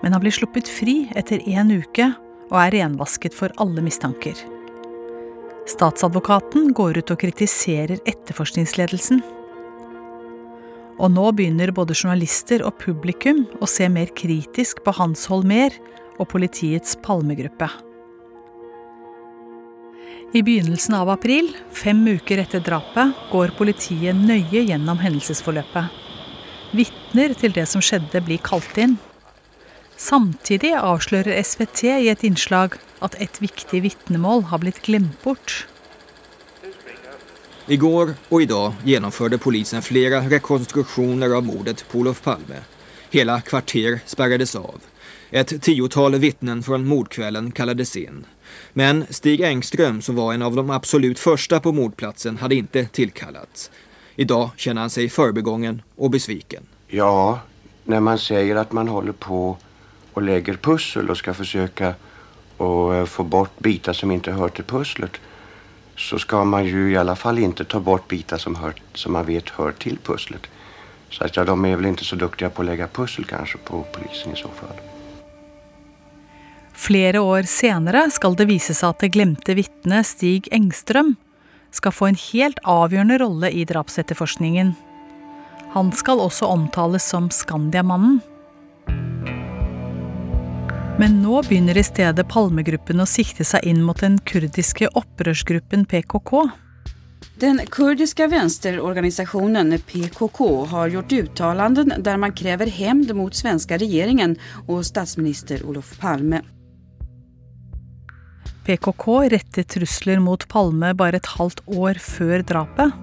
men 0.03 0.13
han 0.13 0.21
blir 0.21 0.35
sluppet 0.35 0.69
fri 0.69 1.07
etter 1.17 1.41
én 1.49 1.73
uke 1.73 2.11
og 2.51 2.61
er 2.61 2.77
renvasket 2.77 3.35
for 3.35 3.55
alle 3.63 3.81
mistanker. 3.87 4.37
Statsadvokaten 5.67 6.71
går 6.79 7.01
ut 7.01 7.11
og 7.11 7.19
kritiserer 7.25 7.99
etterforskningsledelsen. 8.07 9.19
Og 10.97 11.11
nå 11.13 11.25
begynner 11.37 11.75
både 11.75 11.97
journalister 11.97 12.63
og 12.65 12.79
publikum 12.81 13.43
å 13.61 13.69
se 13.69 13.89
mer 13.93 14.13
kritisk 14.17 14.85
på 14.87 14.95
Hans 14.97 15.27
Holmer 15.29 15.75
og 16.17 16.31
politiets 16.31 16.95
Palmegruppe. 17.03 17.69
I 20.37 20.43
begynnelsen 20.47 20.95
av 20.99 21.11
april, 21.11 21.51
fem 21.75 22.01
uker 22.15 22.41
etter 22.43 22.63
drapet, 22.63 23.15
går 23.33 23.55
politiet 23.59 24.17
nøye 24.17 24.63
gjennom 24.69 24.99
hendelsesforløpet. 25.03 26.03
Vitner 26.77 27.35
til 27.39 27.55
det 27.57 27.67
som 27.71 27.83
skjedde, 27.85 28.23
blir 28.27 28.43
kalt 28.45 28.79
inn. 28.81 28.97
Samtidig 29.97 30.75
avslører 30.77 31.41
SVT 31.43 31.83
i 31.89 32.11
et 32.13 32.25
innslag 32.27 32.77
at 33.05 33.17
et 33.23 33.41
viktig 33.41 33.81
vitnemål 33.87 34.49
har 34.51 34.61
blitt 34.61 34.83
glemt 34.85 35.17
bort. 35.25 35.65
I 37.67 37.77
går 37.81 38.13
og 38.29 38.43
i 38.43 38.47
dag 38.47 38.77
gjennomførte 38.87 39.41
polisen 39.43 39.83
flere 39.83 40.21
rekonstruksjoner 40.31 41.33
av 41.35 41.49
mordet 41.49 41.83
på 41.91 42.05
Olof 42.05 42.21
Palme. 42.23 42.61
Hele 43.11 43.41
kvarter 43.47 43.99
sperret 44.07 44.55
av. 44.55 44.85
Et 45.31 45.57
tiotall 45.63 46.15
vitner 46.23 46.63
fra 46.63 46.79
mordkvelden 46.79 47.51
kallades 47.51 47.97
inn. 47.99 48.23
Men 48.75 49.07
Stig 49.11 49.41
Engström, 49.41 50.03
som 50.03 50.15
var 50.15 50.35
en 50.35 50.43
av 50.47 50.55
de 50.55 50.71
absolutt 50.71 51.19
første 51.19 51.59
på 51.61 51.73
mordplatsen, 51.75 52.39
hadde 52.39 52.61
ikke 52.61 52.87
tilkalt. 52.93 53.71
I 54.17 54.25
dag 54.25 54.55
kjenner 54.57 54.87
han 54.87 54.93
seg 54.93 55.11
forbigått 55.11 55.83
og 55.97 56.13
besviken. 56.15 56.69
Ja, 56.95 57.41
når 57.85 58.01
man 58.01 58.19
sier 58.23 58.63
at 58.63 58.73
man 58.73 58.89
holder 58.89 59.17
på 59.19 59.57
og 60.17 60.25
legger 60.25 60.57
pussel 60.57 61.11
og 61.13 61.21
skal 61.21 61.37
forsøke 61.37 61.95
å 62.59 63.05
få 63.07 63.25
bort 63.29 63.59
bitar 63.61 63.97
som 63.97 64.13
ikke 64.13 64.37
hører 64.39 64.57
til 64.57 64.69
pusslet, 64.69 65.21
så 65.97 66.19
skal 66.19 66.49
man 66.49 66.65
ju 66.65 66.89
i 66.91 66.97
alle 66.97 67.17
fall 67.17 67.39
ikke 67.39 67.69
ta 67.69 67.81
bort 67.81 68.09
bitar 68.09 68.39
som, 68.39 68.57
hör, 68.57 68.75
som 68.95 69.13
man 69.13 69.27
vet 69.29 69.55
hører 69.57 69.77
til 69.81 69.97
pusslet. 69.97 70.49
Så 71.11 71.25
att, 71.25 71.37
ja, 71.37 71.45
de 71.45 71.65
er 71.65 71.77
vel 71.77 71.93
ikke 71.93 72.05
så 72.05 72.17
duktige 72.17 72.51
på 72.51 72.65
å 72.65 72.67
legge 72.67 72.89
pussel 72.93 73.25
kanske 73.25 73.61
på 73.65 73.85
polisen 73.95 74.35
i 74.35 74.41
så 74.41 74.51
fall. 74.53 74.77
Flere 76.77 77.23
år 77.25 77.47
senere 77.49 78.03
skal 78.13 78.37
det 78.37 78.49
vise 78.51 78.75
seg 78.77 78.91
at 78.91 79.05
det 79.05 79.15
glemte 79.15 79.55
vitnet 79.57 80.05
Stig 80.05 80.51
Engstrøm 80.53 81.15
skal 81.73 81.95
få 81.95 82.11
en 82.11 82.19
helt 82.21 82.59
avgjørende 82.69 83.17
rolle 83.23 83.51
i 83.53 83.65
drapsetterforskningen. 83.69 84.75
Han 85.73 85.93
skal 85.93 86.21
også 86.25 86.49
omtales 86.49 87.05
som 87.05 87.31
Skandiamannen. 87.33 88.21
Men 90.99 91.19
nå 91.21 91.43
begynner 91.45 91.77
i 91.77 91.83
stedet 91.85 92.25
Palmegruppen 92.33 93.03
å 93.05 93.05
sikte 93.09 93.45
seg 93.45 93.67
inn 93.69 93.83
mot 93.85 93.99
den 94.01 94.15
kurdiske 94.25 94.89
opprørsgruppen 94.97 95.83
PKK. 95.91 96.47
Den 97.37 97.61
kurdiske 97.69 98.25
venstreorganisasjonen 98.33 99.75
PKK 99.85 100.41
har 100.71 100.95
gjort 100.95 101.13
uttalanden 101.13 101.93
der 102.01 102.17
man 102.23 102.33
krever 102.33 102.71
hevn 102.73 103.05
mot 103.19 103.37
svenske 103.37 103.77
regjeringen 103.83 104.39
og 104.65 104.87
statsminister 104.89 105.67
Olof 105.69 105.93
Palme. 106.01 106.41
PKK 108.65 109.05
rettet 109.37 109.69
trusler 109.77 110.23
mot 110.25 110.49
Palme 110.49 110.95
bare 110.97 111.21
et 111.21 111.29
halvt 111.37 111.61
år 111.77 112.01
før 112.01 112.41
drapet, 112.41 112.97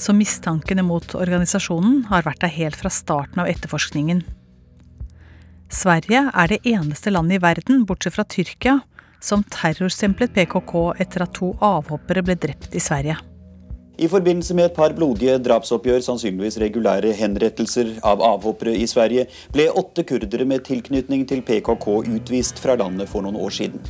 så 0.00 0.16
mistankene 0.16 0.82
mot 0.88 1.12
organisasjonen 1.20 2.06
har 2.08 2.24
vært 2.24 2.40
der 2.48 2.56
helt 2.56 2.80
fra 2.80 2.88
starten 2.92 3.44
av 3.44 3.52
etterforskningen. 3.52 4.24
Sverige 5.72 6.28
er 6.30 6.50
det 6.50 6.60
eneste 6.66 7.10
landet 7.10 7.40
i 7.40 7.42
verden, 7.42 7.86
bortsett 7.86 8.14
fra 8.14 8.24
Tyrkia, 8.24 8.80
som 9.20 9.42
terrorstemplet 9.50 10.34
PKK 10.34 10.74
etter 11.02 11.24
at 11.24 11.34
to 11.34 11.54
avhoppere 11.64 12.22
ble 12.22 12.36
drept 12.38 12.76
i 12.76 12.82
Sverige. 12.82 13.16
I 13.98 14.08
forbindelse 14.12 14.54
med 14.54 14.68
et 14.68 14.76
par 14.76 14.92
blodige 14.92 15.38
drapsoppgjør, 15.40 16.02
sannsynligvis 16.04 16.58
regulære 16.60 17.14
henrettelser 17.16 17.94
av 18.04 18.20
avhoppere 18.22 18.74
i 18.76 18.84
Sverige, 18.86 19.24
ble 19.54 19.70
åtte 19.72 20.04
kurdere 20.06 20.44
med 20.44 20.66
tilknytning 20.68 21.24
til 21.26 21.40
PKK 21.42 21.86
utvist 22.04 22.60
fra 22.60 22.76
landet 22.76 23.08
for 23.08 23.24
noen 23.24 23.40
år 23.40 23.56
siden. 23.56 23.80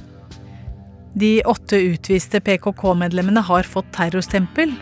De 1.16 1.40
åtte 1.48 1.80
utviste 1.80 2.40
PKK-medlemmene 2.44 3.42
har 3.48 3.66
fått 3.68 3.90
terrorstempel, 3.96 4.72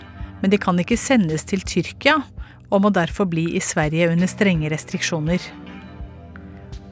men 0.43 0.53
de 0.53 0.61
kan 0.61 0.79
ikke 0.79 0.99
sendes 1.01 1.47
til 1.49 1.65
Tyrkia 1.65 2.21
og 2.71 2.83
må 2.85 2.91
derfor 2.93 3.27
bli 3.31 3.49
i 3.57 3.63
Sverige 3.63 4.11
under 4.13 4.29
strenge 4.29 4.69
restriksjoner. 4.73 5.41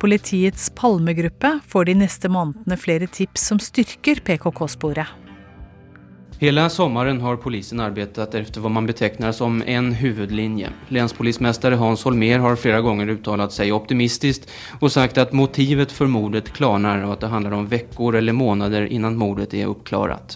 Politiets 0.02 0.73
Palmegruppe 0.75 1.61
får 1.66 1.85
de 1.85 1.94
neste 1.94 2.26
månedene 2.28 2.75
flere 2.76 3.06
tips 3.06 3.44
som 3.47 3.59
styrker 3.62 4.18
PKK-sporet. 4.26 5.06
Hele 6.40 6.64
sommaren 6.75 7.21
har 7.23 7.37
polisen 7.38 7.78
arbeidet 7.80 8.18
etter 8.18 8.59
hva 8.59 8.73
man 8.75 8.88
betegner 8.90 9.30
som 9.30 9.61
en 9.62 9.92
huvudlinje. 9.94 10.73
Länspolismästare 10.88 11.78
Hans 11.78 12.02
Holmer 12.02 12.42
har 12.42 12.59
flere 12.59 12.80
ganger 12.82 13.12
uttalat 13.14 13.54
seg 13.54 13.71
optimistisk 13.76 14.50
og 14.80 14.90
sagt 14.90 15.23
at 15.23 15.30
motivet 15.38 15.94
for 15.94 16.11
mordet 16.11 16.50
klarnar 16.56 17.06
og 17.06 17.14
at 17.14 17.23
det 17.23 17.30
handler 17.37 17.54
om 17.61 17.71
veckor 17.71 18.18
eller 18.18 18.35
måneder 18.35 18.90
innan 18.90 19.14
mordet 19.14 19.54
er 19.54 19.71
oppklaret. 19.71 20.35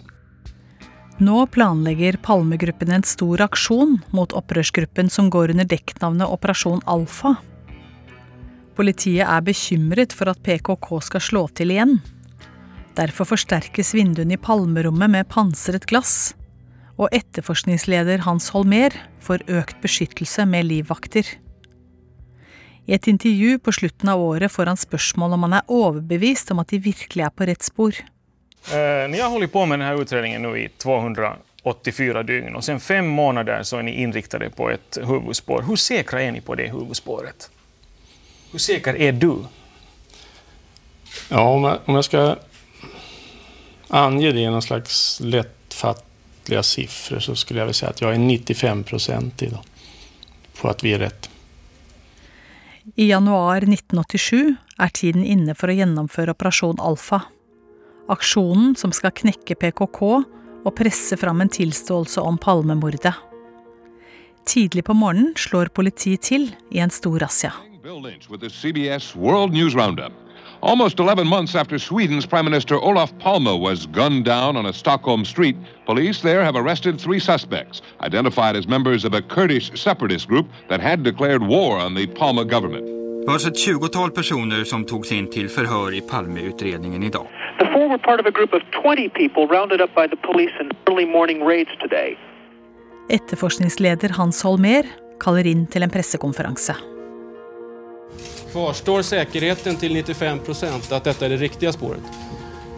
Nå 1.18 1.42
planlegger 1.50 2.22
Palmegruppen 2.22 2.94
en 2.94 3.02
stor 3.02 3.42
aksjon 3.50 3.98
mot 4.14 4.30
opprørsgruppen 4.30 5.10
som 5.10 5.26
går 5.34 5.56
under 5.56 5.66
dekknavnet 5.74 6.30
Operasjon 6.38 6.86
Alfa. 6.86 7.34
Politiet 8.76 9.24
er 9.24 9.40
bekymret 9.40 10.12
for 10.12 10.28
at 10.28 10.42
PKK 10.44 10.90
skal 11.06 11.24
slå 11.24 11.46
til 11.56 11.72
igjen. 11.72 11.96
Derfor 12.96 13.28
forsterkes 13.28 13.94
vinduene 13.96 14.36
i 14.36 14.40
palmerommet 14.40 15.12
med 15.12 15.28
pansret 15.32 15.86
glass. 15.88 16.34
Og 16.96 17.12
etterforskningsleder 17.12 18.24
Hans 18.24 18.50
Holmer 18.52 18.92
får 19.24 19.44
økt 19.52 19.80
beskyttelse 19.84 20.44
med 20.48 20.68
livvakter. 20.68 21.24
I 22.86 22.94
et 22.94 23.08
intervju 23.10 23.58
på 23.58 23.72
slutten 23.74 24.12
av 24.12 24.20
året 24.22 24.52
får 24.52 24.70
han 24.70 24.78
spørsmål 24.78 25.34
om 25.34 25.48
han 25.48 25.56
er 25.58 25.72
overbevist 25.72 26.52
om 26.54 26.62
at 26.62 26.70
de 26.70 26.78
virkelig 26.84 27.24
er 27.26 27.34
på 27.34 27.48
rett 27.48 27.64
spor. 27.66 27.96
Eh, 28.72 29.04
ni 29.10 29.18
har 29.18 29.32
holdt 29.32 29.52
på 29.52 29.64
med 29.66 29.80
denne 29.80 29.96
utredningen 29.98 30.46
nå 30.46 30.54
i 30.60 30.68
284 30.78 32.22
døgn, 32.28 32.54
og 32.54 32.64
sen 32.64 32.80
fem 32.80 33.08
måneder 33.08 33.66
så 33.66 33.80
er 33.80 33.88
ni 33.88 33.98
innriktet 34.04 34.46
på 34.56 34.70
et 34.70 35.00
hovedspor. 35.02 35.66
Hvor 35.66 35.80
sikre 35.80 36.22
er 36.22 36.32
ni 36.36 36.44
på 36.44 36.54
det 36.60 36.70
hovedsporet? 36.76 37.50
Hvor 38.50 38.62
sikker 38.62 38.96
er 38.96 39.12
du? 39.12 39.46
Ja, 41.30 41.42
om 41.42 41.64
jeg, 41.64 41.78
om 41.86 41.94
jag 41.94 42.04
skal 42.04 42.36
ange 43.88 44.32
det 44.32 44.42
i 44.42 44.50
noen 44.50 44.62
slags 44.62 45.20
lättfattliga 45.20 46.62
siffror 46.62 47.20
så 47.20 47.36
skulle 47.36 47.60
jag 47.60 47.66
väl 47.66 47.74
säga 47.74 47.90
att 47.90 48.00
jag 48.00 48.14
är 48.14 48.18
95 48.18 48.84
procent 48.84 49.42
idag 49.42 49.64
på 50.60 50.68
att 50.68 50.84
vi 50.84 50.92
är 50.92 50.98
rätt. 50.98 51.30
I 52.94 53.08
januar 53.08 53.56
1987 53.56 54.54
er 54.78 54.88
tiden 54.94 55.24
inne 55.24 55.54
for 55.58 55.72
å 55.72 55.74
gjennomføre 55.74 56.36
Operasjon 56.36 56.80
Alfa. 56.80 57.20
Aksjonen 58.08 58.76
som 58.78 58.92
skal 58.94 59.14
knekke 59.16 59.56
PKK 59.58 60.02
og 60.66 60.74
presse 60.78 61.18
fram 61.18 61.42
en 61.42 61.50
tilståelse 61.50 62.22
om 62.22 62.38
Palmemordet. 62.38 63.14
Tidlig 64.46 64.84
på 64.86 64.94
morgenen 64.94 65.34
slår 65.34 65.72
politiet 65.74 66.22
til 66.28 66.52
i 66.70 66.78
en 66.78 66.94
stor 66.94 67.18
razzia. 67.18 67.52
Almost 70.62 70.98
11 70.98 71.26
months 71.28 71.54
after 71.54 71.78
Sweden's 71.78 72.26
Prime 72.26 72.44
Minister 72.44 72.76
Olof 72.80 73.16
Palme 73.18 73.60
was 73.60 73.86
gunned 73.86 74.24
down 74.24 74.56
on 74.56 74.66
a 74.66 74.72
Stockholm 74.72 75.24
street, 75.24 75.56
police 75.86 76.20
there 76.20 76.42
have 76.42 76.56
arrested 76.56 77.00
three 77.00 77.20
suspects, 77.20 77.82
identified 78.00 78.56
as 78.56 78.66
members 78.66 79.04
of 79.04 79.14
a 79.14 79.22
Kurdish 79.22 79.70
separatist 79.80 80.26
group 80.26 80.48
that 80.68 80.80
had 80.80 81.04
declared 81.04 81.42
war 81.42 81.78
on 81.78 81.94
the 81.94 82.06
Palme 82.08 82.44
government. 82.44 82.86
Det 82.86 83.26
var 83.26 83.32
altså 83.32 83.48
et 83.48 83.56
tjugotal 83.56 84.10
personer 84.10 84.64
som 84.64 84.84
togs 84.84 85.12
inn 85.12 85.30
til 85.30 85.48
forhør 85.48 85.94
i 85.94 86.00
Palmeutredningen 86.00 87.02
i. 87.02 87.10
The 87.10 87.68
four 87.72 87.88
were 87.88 87.98
part 87.98 88.20
of 88.20 88.26
a 88.26 88.30
group 88.30 88.52
of 88.52 88.62
20 88.82 89.08
people 89.08 89.46
rounded 89.46 89.80
up 89.80 89.94
by 89.94 90.06
the 90.06 90.20
police 90.26 90.54
in 90.60 90.70
early 90.88 91.04
morning 91.04 91.44
raids 91.44 91.70
today. 91.82 92.16
Etterforskningsleder 93.10 94.12
Hans 94.18 94.42
Holmer 94.42 94.82
kaller 95.20 95.46
inn 95.46 95.66
til 95.66 95.82
en 95.82 95.90
pressekonferanse. 95.90 96.95
Kvarstår 98.56 99.02
säkerheten 99.02 99.76
til 99.76 99.92
95 99.92 100.40
procent 100.46 100.86
at 100.92 101.04
dette 101.04 101.26
er 101.26 101.34
det 101.34 101.36
riktige 101.42 101.72
sporet? 101.76 102.14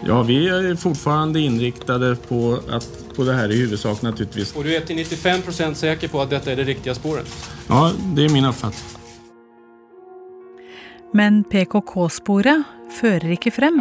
Ja, 0.02 0.16
vi 0.26 0.40
er 0.50 0.74
fortfarande 0.74 1.38
inriktade 1.38 2.16
på, 2.16 2.58
at, 2.66 2.88
på 3.14 3.22
det 3.22 3.36
her 3.38 3.54
i 3.54 3.60
huvudsak 3.60 4.02
naturligvis. 4.02 4.56
Og 4.58 4.66
du 4.66 4.72
er 4.74 4.82
til 4.82 4.98
95 4.98 5.44
procent 5.46 5.78
sikker 5.78 6.10
på 6.10 6.24
at 6.24 6.34
dette 6.34 6.50
er 6.50 6.58
det 6.58 6.66
riktige 6.66 6.96
sporet? 6.98 7.30
Ja, 7.70 7.92
det 8.16 8.26
er 8.26 8.34
min 8.34 8.50
oppfatning. 8.50 8.90
Men 11.14 11.44
PKK-sporet 11.46 12.66
fører 12.98 13.30
ikke 13.38 13.54
frem. 13.54 13.78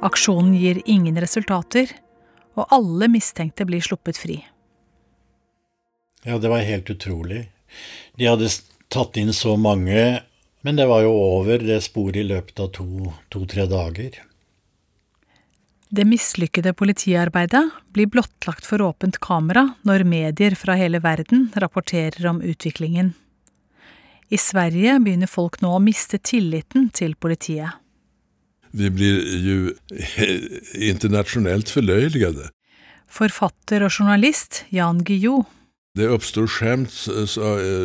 Aksjonen 0.00 0.54
gir 0.56 0.86
ingen 0.86 1.26
resultater, 1.28 1.98
og 2.56 2.70
alle 2.72 3.16
mistenkte 3.18 3.68
blir 3.68 3.84
sluppet 3.84 4.16
fri. 4.16 4.44
Ja, 6.26 6.38
det 6.38 6.48
var 6.50 6.64
helt 6.66 6.90
utrolig. 6.90 7.48
De 8.18 8.26
hadde 8.26 8.48
tatt 8.88 9.16
inn 9.16 9.32
så 9.32 9.56
mange, 9.56 10.22
men 10.66 10.78
det 10.78 10.88
var 10.90 11.04
jo 11.06 11.12
over 11.12 11.62
det 11.62 11.80
sporet 11.84 12.18
i 12.22 12.26
løpet 12.26 12.58
av 12.60 12.72
to-tre 12.74 13.66
to, 13.66 13.70
dager. 13.70 14.18
Det 15.88 16.04
mislykkede 16.04 16.74
politiarbeidet 16.76 17.62
blir 17.96 18.10
blottlagt 18.12 18.66
for 18.68 18.82
åpent 18.84 19.20
kamera 19.24 19.64
når 19.88 20.04
medier 20.04 20.56
fra 20.58 20.76
hele 20.76 21.00
verden 21.00 21.48
rapporterer 21.56 22.26
om 22.28 22.42
utviklingen. 22.44 23.14
I 24.28 24.36
Sverige 24.36 24.98
begynner 25.00 25.30
folk 25.30 25.62
nå 25.64 25.70
å 25.72 25.80
miste 25.80 26.20
tilliten 26.20 26.90
til 26.92 27.14
politiet. 27.16 27.78
Vi 28.76 28.90
blir 28.92 29.22
jo 29.40 29.58
internasjonalt 30.90 31.72
forløyelige. 31.72 32.50
Forfatter 33.08 33.86
og 33.86 33.94
journalist 33.94 34.66
Jan 34.68 35.00
Guillou 35.00 35.46
det 35.98 36.08
uppstår 36.14 36.46
skämt 36.46 37.08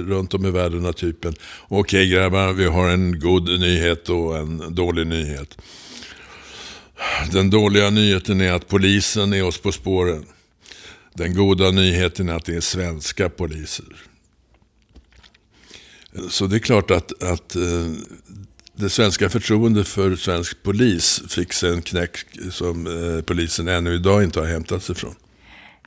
rundt 0.10 0.34
om 0.34 0.46
i 0.46 0.52
verden 0.54 0.86
av 0.86 0.94
typen 0.94 1.36
ok 1.70 1.92
grabbar, 1.92 2.54
vi 2.54 2.66
har 2.66 2.90
en 2.90 3.20
god 3.20 3.50
nyhet 3.60 4.10
og 4.14 4.38
en 4.38 4.76
dårlig 4.76 5.08
nyhet. 5.08 5.58
Den 7.32 7.50
dårlige 7.50 7.90
nyheten 7.92 8.42
er 8.42 8.56
at 8.56 8.70
polisen 8.70 9.34
er 9.34 9.46
oss 9.48 9.58
på 9.58 9.74
spåren. 9.74 10.24
Den 11.18 11.36
gode 11.36 11.72
nyheten 11.72 12.30
er 12.30 12.42
at 12.42 12.50
det 12.50 12.58
er 12.58 12.66
svenske 12.66 13.30
poliser. 13.30 13.90
Så 16.30 16.48
det 16.48 16.62
er 16.62 16.68
klart 16.68 16.92
at, 16.94 17.14
at 17.22 17.56
eh, 17.58 17.98
det 18.78 18.92
svenske 18.94 19.30
förtroendet 19.30 19.88
for 19.90 20.16
svensk 20.18 20.62
polis 20.66 21.20
fikk 21.30 21.54
seg 21.58 21.78
en 21.78 21.86
knekk 21.86 22.24
som 22.54 22.88
eh, 22.90 23.22
polisen 23.26 23.70
ennå 23.70 23.98
i 23.98 24.02
dag 24.02 24.28
ikke 24.28 24.46
har 24.46 24.56
hentet 24.58 24.86
seg 24.86 25.02
fra. 25.02 25.14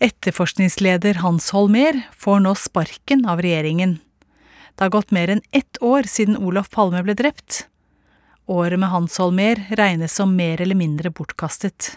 Etterforskningsleder 0.01 1.15
Hans 1.15 1.51
Holmer 1.51 2.03
får 2.17 2.41
nå 2.41 2.55
sparken 2.55 3.27
av 3.27 3.41
regjeringen. 3.43 3.99
Det 4.75 4.85
har 4.85 4.93
gått 4.93 5.11
mer 5.11 5.33
enn 5.33 5.41
ett 5.57 5.83
år 5.83 6.05
siden 6.11 6.37
Olof 6.37 6.69
Palme 6.71 7.01
ble 7.03 7.15
drept. 7.17 7.65
Året 8.47 8.79
med 8.79 8.93
Hans 8.93 9.17
Holmer 9.19 9.63
regnes 9.79 10.15
som 10.15 10.37
mer 10.37 10.61
eller 10.61 10.77
mindre 10.77 11.11
bortkastet. 11.11 11.97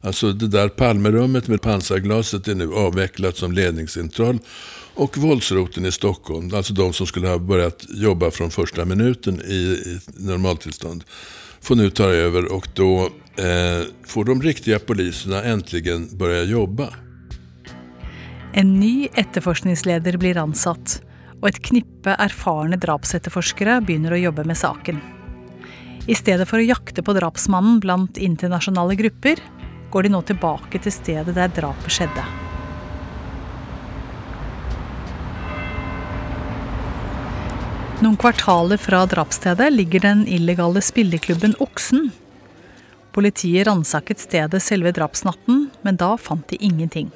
Altså, 0.00 0.32
det 0.32 0.48
der 0.54 0.70
Palmerommet 0.72 1.48
med 1.50 1.60
pansarglaset 1.60 2.48
er 2.48 2.56
nå 2.56 2.70
avviklet 2.86 3.36
som 3.36 3.52
ledningssentral, 3.52 4.38
og 4.98 5.18
voldsroten 5.20 5.86
i 5.86 5.92
Stockholm, 5.94 6.48
altså 6.54 6.74
de 6.74 6.86
som 6.94 7.06
skulle 7.06 7.30
ha 7.30 7.38
begynt 7.38 7.84
jobbe 7.92 8.30
fra 8.34 8.48
første 8.50 8.86
minuten 8.86 9.42
i, 9.42 9.60
i 9.74 9.98
normaltilstand, 10.30 11.04
får 11.64 11.78
nå 11.78 11.90
ta 11.90 12.08
over, 12.26 12.48
og 12.54 12.66
da 12.78 12.90
eh, 13.42 13.82
får 14.06 14.30
de 14.30 14.38
riktige 14.44 14.78
polisene 14.78 15.42
endelig 15.50 16.16
börja 16.18 16.46
jobbe. 16.48 16.88
En 18.58 18.74
ny 18.80 19.08
etterforskningsleder 19.14 20.18
blir 20.18 20.40
ansatt, 20.40 20.98
og 21.38 21.50
et 21.52 21.62
knippe 21.62 22.16
erfarne 22.18 22.78
drapsetterforskere 22.80 23.78
begynner 23.84 24.16
å 24.16 24.22
jobbe 24.22 24.46
med 24.48 24.58
saken. 24.58 25.00
I 26.08 26.16
stedet 26.16 26.48
for 26.48 26.58
å 26.58 26.64
jakte 26.64 27.04
på 27.04 27.14
drapsmannen 27.14 27.82
blant 27.84 28.18
internasjonale 28.18 28.96
grupper, 28.98 29.42
går 29.92 30.08
de 30.08 30.12
nå 30.12 30.22
tilbake 30.28 30.80
til 30.80 30.92
stedet 30.92 31.36
der 31.36 31.52
drapet 31.52 31.92
skjedde. 31.92 32.47
Noen 37.98 38.14
kvartaler 38.14 38.78
fra 38.78 39.00
drapsstedet 39.10 39.72
ligger 39.72 40.00
den 40.00 40.20
illegale 40.30 40.78
spilleklubben 40.86 41.56
Oksen. 41.58 42.12
Politiet 43.10 43.66
ransaket 43.66 44.20
stedet 44.22 44.60
selve 44.62 44.92
drapsnatten, 44.94 45.64
men 45.82 45.98
da 45.98 46.12
fant 46.14 46.46
de 46.46 46.60
ingenting. 46.62 47.08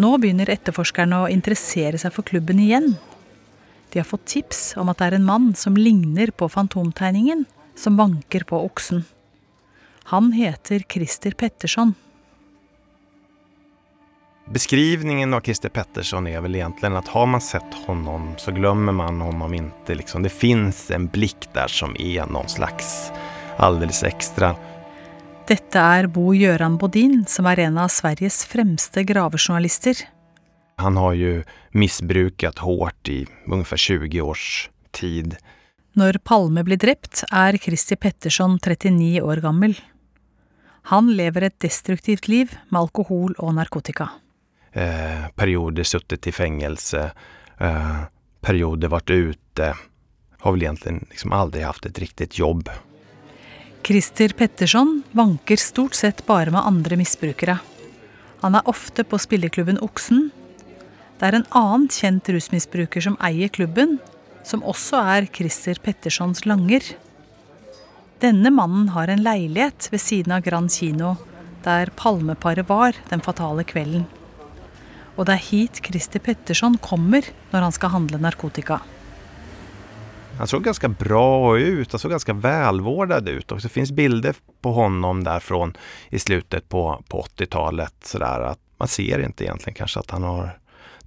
Nå 0.00 0.14
begynner 0.16 0.48
etterforskerne 0.48 1.18
å 1.20 1.28
interessere 1.28 2.00
seg 2.00 2.14
for 2.16 2.24
klubben 2.24 2.62
igjen. 2.64 2.94
De 3.92 4.00
har 4.00 4.08
fått 4.08 4.30
tips 4.32 4.78
om 4.80 4.88
at 4.88 5.02
det 5.02 5.10
er 5.10 5.18
en 5.18 5.28
mann 5.28 5.52
som 5.52 5.76
ligner 5.76 6.32
på 6.32 6.48
fantomtegningen, 6.48 7.44
som 7.76 8.00
vanker 8.00 8.48
på 8.48 8.64
oksen. 8.64 9.04
Han 10.08 10.32
heter 10.32 10.88
Christer 10.88 11.36
Petterson. 11.36 11.92
Beskrivningen 14.52 15.34
av 15.34 15.40
Christer 15.40 15.68
Pettersson 15.68 16.26
är 16.26 16.40
väl 16.40 16.54
egentligen 16.54 16.96
att 16.96 17.08
har 17.08 17.26
man 17.26 17.40
sett 17.40 17.74
honom 17.86 18.34
så 18.36 18.52
glömmer 18.52 18.92
man 18.92 19.20
honom 19.20 19.54
inte. 19.54 19.94
Liksom, 19.94 20.22
det 20.22 20.28
finns 20.28 20.90
en 20.90 21.06
blick 21.06 21.48
der 21.52 21.68
som 21.68 21.96
er 21.98 22.26
någon 22.26 22.48
slags 22.48 23.12
alldeles 23.56 24.02
extra. 24.02 24.56
Dette 25.46 25.78
er 25.78 26.06
Bo 26.06 26.32
Gjøran 26.34 26.78
Bodin, 26.78 27.24
som 27.28 27.46
er 27.46 27.60
en 27.62 27.78
av 27.78 27.92
Sveriges 27.94 28.44
fremste 28.44 29.04
gravejournalister. 29.06 29.94
Han 30.82 30.96
har 30.96 31.14
jo 31.14 31.42
missbrukat 31.70 32.58
hårt 32.58 33.08
i 33.08 33.26
ungefär 33.46 33.76
20 33.76 34.20
års 34.20 34.70
tid. 34.90 35.36
Når 35.92 36.18
Palme 36.24 36.64
blir 36.64 36.78
drept, 36.78 37.22
er 37.30 37.56
Christer 37.56 37.96
Petterson 37.96 38.58
39 38.58 39.22
år 39.22 39.42
gammel. 39.46 39.76
Han 40.90 41.12
lever 41.14 41.46
et 41.46 41.60
destruktivt 41.62 42.28
liv 42.28 42.56
med 42.68 42.80
alkohol 42.80 43.34
og 43.38 43.54
narkotika. 43.54 44.08
Eh, 44.72 45.28
perioder 45.34 45.84
suttit 45.84 46.26
i 46.26 46.32
fängelse, 46.32 47.10
eh, 47.58 48.00
perioder 48.40 48.88
varit 48.88 49.10
ute. 49.10 49.74
Har 50.38 50.52
väl 50.52 50.62
egentligen 50.62 51.06
liksom 51.10 51.32
aldrig 51.32 51.64
haft 51.64 51.86
ett 51.86 51.98
riktigt 51.98 52.38
jobb. 52.38 52.70
Christer 53.82 54.28
Petterson 54.28 55.02
vanker 55.10 55.56
stort 55.56 55.94
sett 55.94 56.26
bare 56.26 56.50
med 56.50 56.66
andre 56.66 56.96
misbrukere. 56.96 57.58
Han 58.40 58.54
er 58.54 58.68
ofte 58.68 59.04
på 59.04 59.18
spilleklubben 59.18 59.80
Oksen. 59.80 60.30
Det 61.18 61.26
er 61.28 61.36
en 61.36 61.48
annen 61.50 61.88
kjent 61.88 62.28
rusmisbruker 62.28 63.00
som 63.04 63.16
eier 63.20 63.48
klubben, 63.48 63.98
som 64.44 64.62
også 64.62 65.00
er 65.16 65.28
Christer 65.32 65.80
Pettersons 65.82 66.46
langer. 66.46 66.84
Denne 68.20 68.52
mannen 68.52 68.88
har 68.88 69.08
en 69.08 69.22
leilighet 69.24 69.88
ved 69.92 70.00
siden 70.00 70.32
av 70.32 70.44
Grand 70.44 70.72
kino, 70.72 71.16
der 71.64 71.92
Palmeparet 71.96 72.68
var 72.68 72.96
den 73.08 73.20
fatale 73.20 73.64
kvelden. 73.64 74.06
Og 75.20 75.26
det 75.28 75.36
er 75.36 75.48
hit 75.50 75.82
Christer 75.84 76.22
Petterson 76.24 76.78
kommer 76.80 77.26
når 77.50 77.66
han 77.66 77.74
skal 77.76 77.92
handle 77.92 78.22
narkotika. 78.22 78.78
Han 80.38 80.48
så 80.48 80.62
ganske 80.64 80.88
bra 80.88 81.58
ut, 81.58 81.92
han 81.92 82.00
så 82.00 82.08
ganske 82.08 82.32
velvårdet 82.32 83.28
ut 83.28 83.52
Og 83.52 83.60
det 83.60 83.68
fins 83.68 83.90
bilder 83.92 84.38
på 84.64 84.72
honom 84.72 85.20
derfra 85.26 85.66
i 86.08 86.18
slutet 86.18 86.68
på, 86.72 86.84
på 87.08 87.22
80-talet 87.36 87.92
sådär 88.08 88.54
man 88.80 88.88
ser 88.88 89.20
ikke 89.20 89.44
egentlig 89.44 89.74
kanskje 89.76 90.00
at 90.00 90.14
han 90.16 90.24
har 90.24 90.54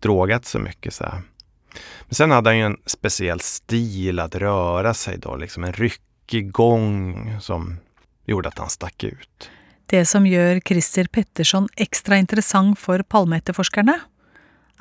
droget 0.05 0.45
så 0.45 0.61
mye. 0.61 0.91
så 0.91 1.09
Men 2.05 2.19
sen 2.19 2.31
hadde 2.31 2.49
han 2.49 2.59
jo 2.59 2.65
en 2.69 2.77
spesiell 2.85 3.41
stil 3.41 4.21
å 4.21 4.27
røre 4.29 4.93
seg, 4.93 5.23
da, 5.25 5.33
liksom 5.41 5.65
en 5.65 5.73
ryckig 5.73 6.51
gang 6.53 7.39
som 7.41 7.79
gjorde 8.29 8.53
at 8.53 8.61
han 8.61 8.69
stakk 8.69 9.09
ut. 9.09 9.49
Det 9.91 10.05
som 10.07 10.25
gjør 10.27 10.61
Christer 10.65 11.09
Petterson 11.11 11.67
ekstra 11.75 12.17
interessant 12.21 12.79
for 12.79 13.03
Palme-etterforskerne, 13.03 13.97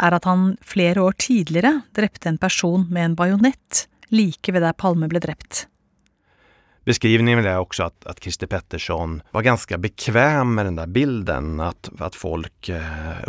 er 0.03 0.17
at 0.17 0.25
han 0.27 0.55
flere 0.65 1.03
år 1.03 1.19
tidligere 1.21 1.83
drepte 1.97 2.31
en 2.31 2.41
person 2.41 2.87
med 2.91 3.11
en 3.11 3.19
bajonett 3.19 3.87
like 4.13 4.53
ved 4.53 4.65
der 4.65 4.77
Palme 4.77 5.09
ble 5.11 5.21
drept. 5.23 5.67
Beskrivningen 6.83 7.47
er 7.47 7.61
også 7.63 7.87
at, 7.93 8.07
at 8.11 8.19
Christer 8.23 8.49
Pettersson 8.51 9.21
var 9.31 9.45
ganske 9.47 9.77
bekvem 9.79 10.57
med 10.57 10.67
den 10.67 10.81
der 10.81 10.91
bilden, 10.91 11.61
at, 11.63 11.93
at 12.03 12.17
folk 12.19 12.73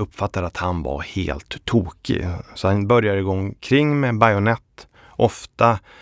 oppfattet 0.02 0.48
at 0.48 0.64
han 0.64 0.82
var 0.86 1.04
helt 1.12 1.60
tokig. 1.70 2.24
Så 2.58 2.72
han 2.72 2.88
begynte 2.90 3.22
å 3.22 3.28
gå 3.28 3.36
omkring 3.36 3.94
med 4.02 4.18
bajonett, 4.22 4.88
ofta 5.22 5.76
eh, 5.76 6.02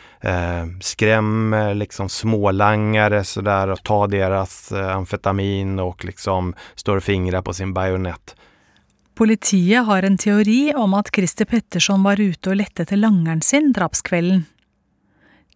skrämmer 0.80 1.74
liksom 1.74 2.10
smålangare 2.10 3.24
sådär 3.24 3.68
och 3.68 3.84
tar 3.84 4.08
deras 4.08 4.72
eh, 4.72 4.96
amfetamin 4.96 5.80
och 5.80 6.06
liksom 6.06 6.54
står 6.76 6.98
och 6.98 7.04
fingrar 7.04 7.42
på 7.42 7.54
sin 7.54 7.74
bajonett. 7.74 8.36
Politiet 9.16 9.86
har 9.86 10.04
en 10.04 10.18
teori 10.18 10.74
om 10.76 10.94
at 10.94 11.16
Christer 11.16 11.46
Petterson 11.46 12.04
var 12.04 12.20
ute 12.20 12.50
og 12.50 12.56
lette 12.56 12.86
etter 12.86 12.98
langeren 12.98 13.42
sin 13.42 13.74
drapskvelden. 13.74 14.46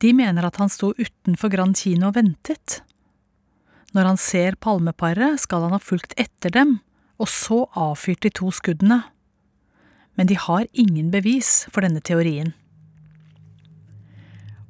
De 0.02 0.12
mener 0.14 0.46
at 0.46 0.60
han 0.60 0.70
sto 0.70 0.92
utenfor 0.98 1.50
Grand 1.50 1.78
kino 1.78 2.10
og 2.10 2.18
ventet. 2.18 2.82
Når 3.96 4.12
han 4.12 4.20
ser 4.20 4.58
palmeparet, 4.60 5.40
skal 5.40 5.66
han 5.66 5.78
ha 5.78 5.80
fulgt 5.80 6.14
etter 6.20 6.52
dem, 6.52 6.80
og 7.18 7.32
så 7.32 7.64
avfyrt 7.80 8.26
de 8.26 8.34
to 8.36 8.52
skuddene. 8.52 9.06
Men 10.20 10.28
de 10.28 10.36
har 10.36 10.68
ingen 10.74 11.10
bevis 11.14 11.64
for 11.72 11.86
denne 11.86 12.04
teorien. 12.04 12.52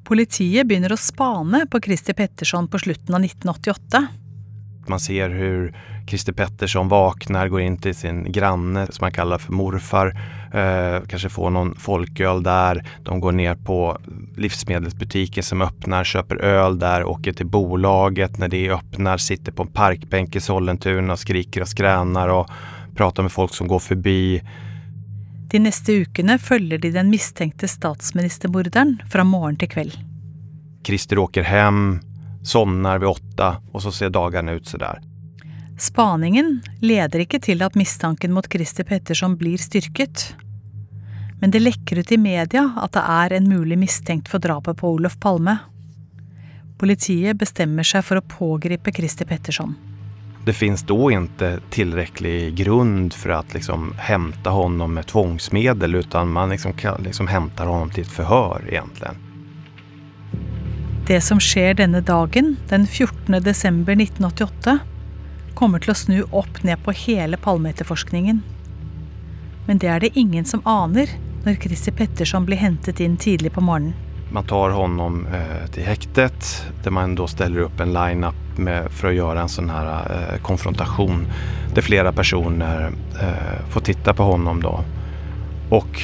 Politiet 0.06 0.68
begynner 0.70 0.94
å 0.94 1.02
spane 1.02 1.64
på 1.66 1.82
Christer 1.82 2.14
Petterson 2.14 2.68
på 2.70 2.78
slutten 2.84 3.16
av 3.18 3.24
1988. 3.26 4.06
Man 4.86 5.02
ser 5.02 5.30
hur 5.34 5.72
Christer 6.06 6.34
Pettersson 6.38 6.92
våkner, 6.92 7.50
går 7.50 7.62
inn 7.64 7.78
til 7.82 7.96
sin 7.98 8.20
granne 8.30 8.84
som 8.94 9.08
han 9.08 9.16
kaller 9.16 9.42
for 9.42 9.58
morfar, 9.58 10.12
eh, 10.54 11.00
kanskje 11.10 11.32
får 11.34 11.56
noen 11.56 11.72
folkøl 11.82 12.44
der. 12.46 12.84
De 13.08 13.18
går 13.20 13.34
ned 13.34 13.64
på 13.66 13.80
livsmedelsbutikken 14.38 15.44
som 15.44 15.66
åpner, 15.66 16.06
kjøper 16.06 16.44
øl 16.52 16.78
der, 16.78 17.08
åker 17.10 17.34
til 17.34 17.50
bolaget. 17.50 18.38
når 18.38 18.50
det 18.50 18.72
åpner, 18.78 19.18
sitter 19.18 19.52
på 19.52 19.64
en 19.64 19.74
parkbenk 19.74 20.36
i 20.36 20.40
Sollentuna 20.40 21.14
og 21.14 21.20
skriker 21.20 21.62
og 21.62 21.68
skræner 21.68 22.30
og 22.30 22.50
prater 22.96 23.24
med 23.24 23.32
folk 23.32 23.54
som 23.54 23.68
går 23.68 23.80
förbi. 23.80 24.42
De 25.56 25.60
neste 25.64 25.94
ukene 26.04 26.36
følger 26.36 26.82
de 26.84 26.90
den 26.92 27.08
mistenkte 27.08 27.70
statsministermorderen 27.72 28.98
fra 29.08 29.24
morgen 29.24 29.56
til 29.56 29.70
kveld. 29.72 29.94
Christer 30.84 31.22
åker 31.22 31.48
hjem, 31.48 32.02
sovner 32.44 33.00
ved 33.00 33.14
åtte, 33.14 33.48
og 33.72 33.86
så 33.86 33.94
ser 33.96 34.12
dagene 34.12 34.58
ut 34.58 34.68
sådär. 34.68 35.00
Spaningen 35.80 36.60
leder 36.84 37.24
ikke 37.24 37.40
til 37.40 37.64
at 37.64 37.80
mistanken 37.80 38.36
mot 38.36 38.52
Christer 38.52 38.84
Petterson 38.84 39.40
blir 39.40 39.56
styrket. 39.56 40.36
Men 41.40 41.56
det 41.56 41.64
lekker 41.64 42.04
ut 42.04 42.12
i 42.12 42.20
media 42.20 42.68
at 42.76 42.92
det 42.92 43.08
er 43.16 43.40
en 43.40 43.48
mulig 43.48 43.80
mistenkt 43.80 44.28
for 44.28 44.44
drapet 44.44 44.76
på 44.84 44.92
Olof 44.98 45.16
Palme. 45.24 45.56
Politiet 46.78 47.40
bestemmer 47.40 47.88
seg 47.88 48.04
for 48.04 48.20
å 48.20 48.28
pågripe 48.28 48.92
Christer 48.92 49.32
Petterson. 49.32 49.72
Det 50.46 50.54
finns 50.54 50.84
då 50.84 51.12
inte 51.12 51.60
tillräcklig 51.70 52.56
grund 52.56 53.14
för 53.14 53.30
att 53.30 53.54
liksom 53.54 53.94
hämta 53.98 54.50
honom 54.50 54.94
med 54.94 55.08
tvångsmedel 55.08 55.96
utan 55.96 56.32
man 56.32 56.50
liksom, 56.50 56.74
liksom 57.00 57.28
hämtar 57.28 57.66
honom 57.66 57.90
till 57.90 58.04
ett 58.04 58.12
förhör 58.12 58.62
egentligen. 58.70 59.16
Det 61.08 61.22
som 61.22 61.40
skjer 61.40 61.74
denne 61.74 62.02
dagen, 62.02 62.56
den 62.70 62.88
14. 62.88 63.44
desember 63.44 63.94
1988, 63.94 64.80
kommer 65.56 65.80
til 65.80 65.92
å 65.92 65.98
snu 65.98 66.24
opp 66.32 66.64
ned 66.64 66.84
på 66.84 66.92
hele 66.92 67.38
Palme-etterforskningen. 67.38 68.42
Men 69.68 69.78
det 69.78 69.88
er 69.88 70.00
det 70.00 70.18
ingen 70.18 70.46
som 70.46 70.62
aner 70.66 71.10
når 71.46 71.62
Christer 71.62 71.92
Petterson 71.92 72.46
blir 72.46 72.58
hentet 72.58 73.00
inn 73.00 73.18
tidlig 73.18 73.54
på 73.54 73.62
morgenen. 73.62 74.05
Man 74.36 74.44
tar 74.44 74.70
honom 74.70 75.28
eh, 75.28 75.68
till 75.72 75.84
häktet 75.84 76.66
där 76.84 76.92
man 76.92 77.16
då 77.16 77.28
ställer 77.28 77.60
upp 77.60 77.80
en 77.80 77.94
line-up 77.94 78.36
för 78.90 79.08
att 79.08 79.14
göra 79.14 79.42
en 79.42 79.50
sån 79.50 79.70
här 79.70 80.12
eh, 80.12 80.42
konfrontation 80.42 81.28
där 81.74 81.82
flera 81.82 82.12
personer 82.12 82.92
eh, 83.22 83.70
får 83.70 83.82
titta 83.82 84.14
på 84.14 84.24
honom 84.24 84.62
då. 84.62 84.80
Och 85.70 86.02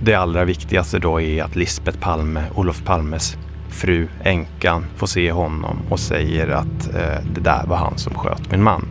det 0.00 0.14
allra 0.14 0.44
viktigaste 0.44 0.98
då 0.98 1.20
är 1.20 1.42
att 1.42 1.56
Lisbeth 1.56 1.98
Palme, 1.98 2.44
Olof 2.54 2.84
Palmes 2.84 3.36
fru, 3.68 4.08
änkan, 4.22 4.84
får 4.96 5.06
se 5.06 5.32
honom 5.32 5.78
och 5.90 6.00
säger 6.00 6.48
att 6.48 6.94
eh, 6.94 7.24
det 7.34 7.40
där 7.40 7.66
var 7.66 7.76
han 7.76 7.98
som 7.98 8.14
sköt 8.14 8.50
min 8.50 8.62
man. 8.62 8.86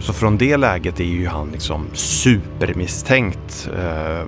Så 0.00 0.12
från 0.12 0.38
det 0.38 0.56
läget 0.56 1.00
är 1.00 1.04
ju 1.04 1.26
han 1.26 1.50
liksom 1.52 1.86
supermisstänkt, 1.92 3.70
eh, 3.78 4.26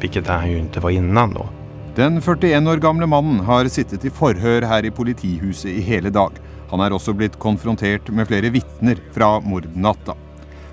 vilket 0.00 0.28
han 0.28 0.50
ju 0.50 0.58
inte 0.58 0.80
var 0.80 0.90
innan 0.90 1.34
då. 1.34 1.48
Den 1.94 2.20
41 2.20 2.66
år 2.66 2.80
gamle 2.82 3.06
mannen 3.06 3.36
har 3.46 3.68
sittet 3.70 4.02
i 4.02 4.10
forhør 4.10 4.64
her 4.66 4.82
i 4.82 4.90
politihuset 4.90 5.68
i 5.70 5.82
hele 5.86 6.10
dag. 6.10 6.40
Han 6.72 6.80
er 6.82 6.90
også 6.90 7.12
blitt 7.14 7.36
konfrontert 7.38 8.08
med 8.10 8.26
flere 8.26 8.50
vitner 8.50 8.98
fra 9.14 9.28
mordnatta. 9.38 10.16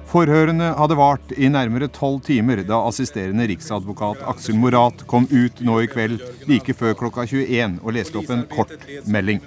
Forhørene 0.10 0.72
hadde 0.80 0.98
vart 0.98 1.36
i 1.38 1.52
nærmere 1.54 1.92
tolv 1.94 2.24
timer 2.26 2.64
da 2.66 2.80
assisterende 2.88 3.46
riksadvokat 3.52 4.24
Aksel 4.34 4.58
Morat 4.64 5.06
kom 5.14 5.30
ut 5.30 5.62
nå 5.62 5.78
i 5.84 5.92
kveld 5.94 6.26
like 6.50 6.74
før 6.80 6.98
klokka 7.04 7.28
21 7.30 7.78
og 7.84 7.94
leste 8.00 8.18
opp 8.18 8.34
en 8.34 8.42
kort 8.50 8.74
melding. 9.06 9.46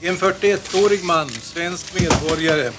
En 0.00 0.16
41-årig 0.16 1.02
mann, 1.04 1.28
svensk 1.28 1.92
medborger, 2.00 2.72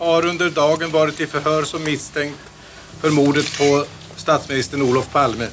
har 0.00 0.30
under 0.32 0.56
dagen 0.62 0.96
vært 0.96 1.20
i 1.20 1.28
forhør 1.28 1.68
som 1.68 1.84
mistenkt 1.84 2.50
for 3.04 3.12
mordet 3.12 3.44
på 3.60 3.70
statsminister 4.16 4.80
Olof 4.80 5.12
Palme. 5.12 5.52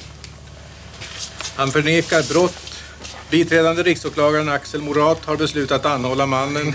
Han 1.56 1.68
förnekar 1.68 2.32
brott. 2.32 2.82
Biträdande 3.30 3.82
riksåklagaren 3.82 4.48
Axel 4.48 4.82
Morat 4.82 5.24
har 5.24 5.36
beslutat 5.36 5.86
anhålla 5.86 6.26
mannen 6.26 6.74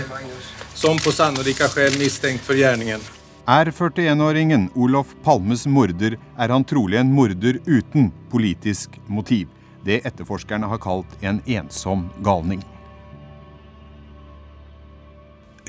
som 0.74 0.98
på 0.98 1.12
sannolika 1.12 1.68
skäl 1.68 1.98
misstänkt 1.98 2.44
för 2.44 2.54
gärningen. 2.54 3.00
Er 3.46 3.66
41-åringen 3.66 4.68
Olof 4.74 5.06
Palmes 5.24 5.66
morder, 5.66 6.18
er 6.38 6.48
han 6.48 6.64
trolig 6.64 6.98
en 6.98 7.12
morder 7.12 7.58
uten 7.66 8.12
politisk 8.30 8.90
motiv. 9.06 9.48
Det 9.84 10.06
etterforskerne 10.06 10.66
har 10.66 10.78
kalt 10.78 11.06
en 11.20 11.42
ensom 11.46 12.10
galning. 12.22 12.64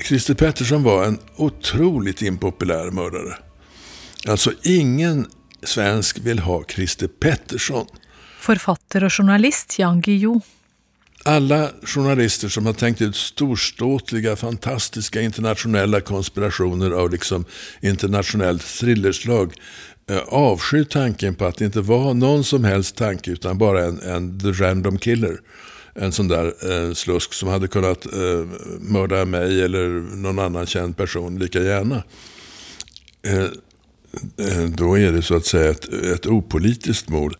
Christer 0.08 0.34
Pettersson 0.34 0.82
var 0.82 1.04
en 1.04 1.18
otroligt 1.36 2.22
impopulär 2.22 2.90
mördare. 2.90 3.36
Alltså 4.28 4.52
ingen 4.62 5.26
svensk 5.62 6.18
vill 6.18 6.38
ha 6.38 6.64
Christer 6.68 7.08
Pettersson. 7.08 7.86
Forfatter 8.42 9.06
og 9.06 9.14
journalist 9.14 9.78
Jan 9.78 10.00
Guillou. 10.02 10.40
Alla 11.24 11.68
journalister 11.86 12.48
som 12.48 12.66
har 12.66 12.72
tänkt 12.72 13.02
ut 13.02 13.16
storståtliga, 13.16 14.36
fantastiska 14.36 15.20
internationella 15.20 16.00
konspirationer 16.00 16.90
av 16.90 17.10
liksom 17.10 17.44
internationellt 17.80 18.62
thrillerslag 18.62 19.54
eh, 20.10 20.18
avskyr 20.18 20.84
tanken 20.84 21.34
på 21.34 21.44
att 21.44 21.56
det 21.56 21.64
inte 21.64 21.80
var 21.80 22.14
någon 22.14 22.44
som 22.44 22.64
helst 22.64 22.96
tanke 22.96 23.30
utan 23.30 23.58
bara 23.58 23.84
en, 23.84 24.00
en 24.00 24.40
the 24.40 24.52
random 24.64 24.98
killer. 24.98 25.38
En 25.94 26.12
sån 26.12 26.28
där 26.28 26.46
eh, 26.70 26.94
slusk 26.94 27.32
som 27.32 27.48
hade 27.48 27.68
kunnat 27.68 28.06
eh, 28.06 28.46
mörda 28.80 29.24
mig 29.24 29.62
eller 29.62 30.16
någon 30.16 30.38
annan 30.38 30.66
känd 30.66 30.96
person 30.96 31.38
lika 31.38 31.62
gärna. 31.62 32.02
Eh, 33.26 33.44
eh, 34.46 34.64
då 34.68 34.98
är 34.98 35.12
det 35.12 35.22
så 35.22 35.36
att 35.36 35.46
säga 35.46 35.70
ett, 35.70 35.92
ett 35.92 36.26
opolitiskt 36.26 37.08
mord. 37.08 37.36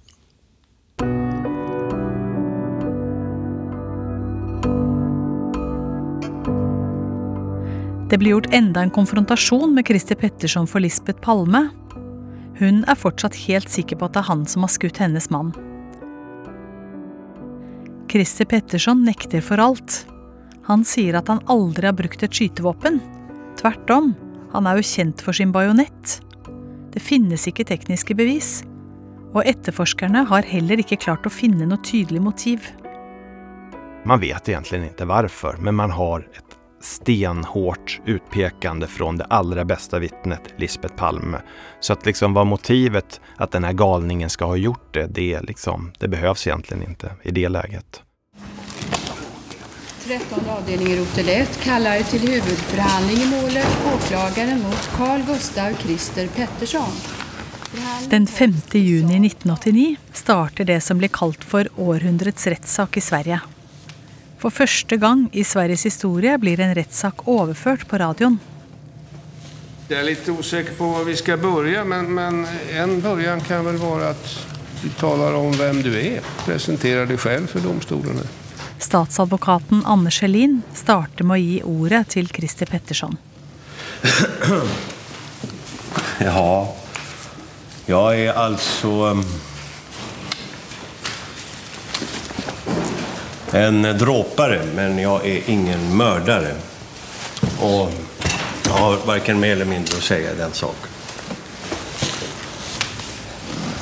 Det 8.13 8.19
blir 8.19 8.31
gjort 8.31 8.55
enda 8.55 8.83
en 8.83 8.91
konfrontasjon 8.91 9.75
med 9.75 9.87
Christer 9.87 10.15
Petterson 10.15 10.67
for 10.69 10.85
Lisbeth 10.85 11.21
Palme. 11.25 11.69
Hun 12.59 12.83
er 12.85 12.99
fortsatt 13.01 13.39
helt 13.47 13.73
sikker 13.73 13.97
på 13.97 14.05
at 14.05 14.13
det 14.13 14.21
er 14.21 14.29
han 14.29 14.43
som 14.45 14.67
har 14.67 14.73
skutt 14.75 15.01
hennes 15.01 15.31
mann. 15.33 15.55
Christer 18.13 18.45
Petterson 18.45 19.01
nekter 19.07 19.41
for 19.41 19.63
alt. 19.65 20.03
Han 20.69 20.85
sier 20.85 21.17
at 21.17 21.33
han 21.33 21.41
aldri 21.49 21.89
har 21.89 21.97
brukt 21.97 22.21
et 22.21 22.37
skytevåpen. 22.37 23.01
Tvert 23.57 23.95
om, 23.97 24.13
han 24.53 24.69
er 24.69 24.77
jo 24.77 24.91
kjent 24.91 25.25
for 25.25 25.33
sin 25.33 25.55
bajonett. 25.57 26.19
Det 26.93 27.01
finnes 27.01 27.49
ikke 27.49 27.65
tekniske 27.65 28.13
bevis. 28.19 28.59
Og 29.33 29.47
etterforskerne 29.49 30.27
har 30.29 30.49
heller 30.49 30.83
ikke 30.83 31.01
klart 31.01 31.27
å 31.27 31.33
finne 31.33 31.66
noe 31.68 31.81
tydelig 31.85 32.21
motiv. 32.23 32.68
Man 34.05 34.21
vet 34.21 34.49
egentlig 34.51 34.90
ikke 34.90 35.07
hvorfor, 35.09 35.61
men 35.62 35.79
man 35.79 35.95
har 35.95 36.27
et 36.37 36.59
stenhårt 36.83 38.01
utpekende 38.07 38.87
fra 38.90 39.12
det 39.12 39.29
aller 39.31 39.64
beste 39.64 39.99
vittnet, 40.03 40.53
Lisbeth 40.57 40.95
Palme. 40.99 41.40
Så 41.81 41.95
at 41.95 42.07
liksom 42.07 42.35
hva 42.35 42.45
motivet 42.45 43.21
at 43.38 43.55
denne 43.55 43.73
galningen 43.73 44.31
skal 44.31 44.57
ha 44.57 44.59
gjort 44.59 44.88
det, 44.95 45.07
det, 45.14 45.40
liksom, 45.47 45.92
det 45.99 46.09
behövs 46.09 46.47
egentligen 46.47 46.83
inte 46.90 47.14
i 47.23 47.31
det 47.31 47.49
läget. 47.49 48.03
13 50.03 50.49
avdelning 50.51 50.97
rotel 50.99 51.29
1 51.29 51.61
kaller 51.62 52.03
til 52.11 52.27
hovedforhandling 52.27 53.23
i 53.23 53.29
målet 53.31 53.85
åklagaren 53.95 54.64
mot 54.66 54.95
Carl 54.99 55.23
Gustav 55.31 55.79
Christer 55.79 56.27
Pettersson. 56.35 57.22
Den 58.11 58.27
5. 58.27 58.55
juni 58.73 59.17
1989 59.27 59.97
starter 60.13 60.65
det 60.65 60.81
som 60.81 60.99
blir 60.99 61.09
kalt 61.09 61.45
for 61.45 61.69
århundrets 61.77 62.47
rettssak 62.47 62.97
i 62.97 63.01
Sverige. 63.01 63.41
For 64.43 64.51
første 64.51 64.97
gang 65.01 65.29
i 65.33 65.45
Sveriges 65.45 65.87
historie 65.87 66.35
blir 66.39 66.61
en 66.61 66.75
rettssak 66.77 67.25
overført 67.31 67.87
på 67.89 68.01
radioen. 68.03 68.41
Jeg 69.89 69.99
er 70.01 70.09
litt 70.09 70.29
usikker 70.29 70.77
på 70.77 70.89
hvor 70.89 71.07
vi 71.09 71.17
skal 71.17 71.41
begynne, 71.41 71.85
men, 71.89 72.13
men 72.17 72.43
en 72.77 72.99
begynnelse 73.01 73.49
kan 73.49 73.65
vel 73.65 73.81
være 73.81 74.13
at 74.13 74.37
du 74.83 74.89
taler 74.99 75.37
om 75.39 75.57
hvem 75.57 75.81
du 75.85 75.93
er. 75.95 76.21
Presenterer 76.45 77.09
deg 77.09 77.21
selv 77.23 77.49
for 77.55 77.65
domstolene. 77.65 78.27
Statsadvokaten 78.83 79.85
Anne 79.87 80.11
Helin 80.11 80.61
starter 80.75 81.25
med 81.25 81.39
å 81.39 81.43
gi 81.43 81.59
ordet 81.63 82.05
til 82.17 82.29
Christer 82.35 82.69
Petterson. 82.69 83.17
Ja, 86.23 86.45
jag 87.87 88.21
är 88.21 88.33
alltså 88.33 88.88
um, 88.88 89.25
en 93.53 93.83
dråpare, 93.83 94.61
men 94.75 94.99
jag 94.99 95.27
är 95.27 95.51
ingen 95.51 95.97
mördare. 95.97 96.55
Och 97.61 97.92
jag 98.64 98.73
har 98.73 99.07
varken 99.07 99.40
mer 99.40 99.53
eller 99.53 99.64
mindre 99.64 99.97
att 99.97 100.03
säga 100.03 100.33
i 100.33 100.37
den 100.37 100.53
saken. 100.53 100.88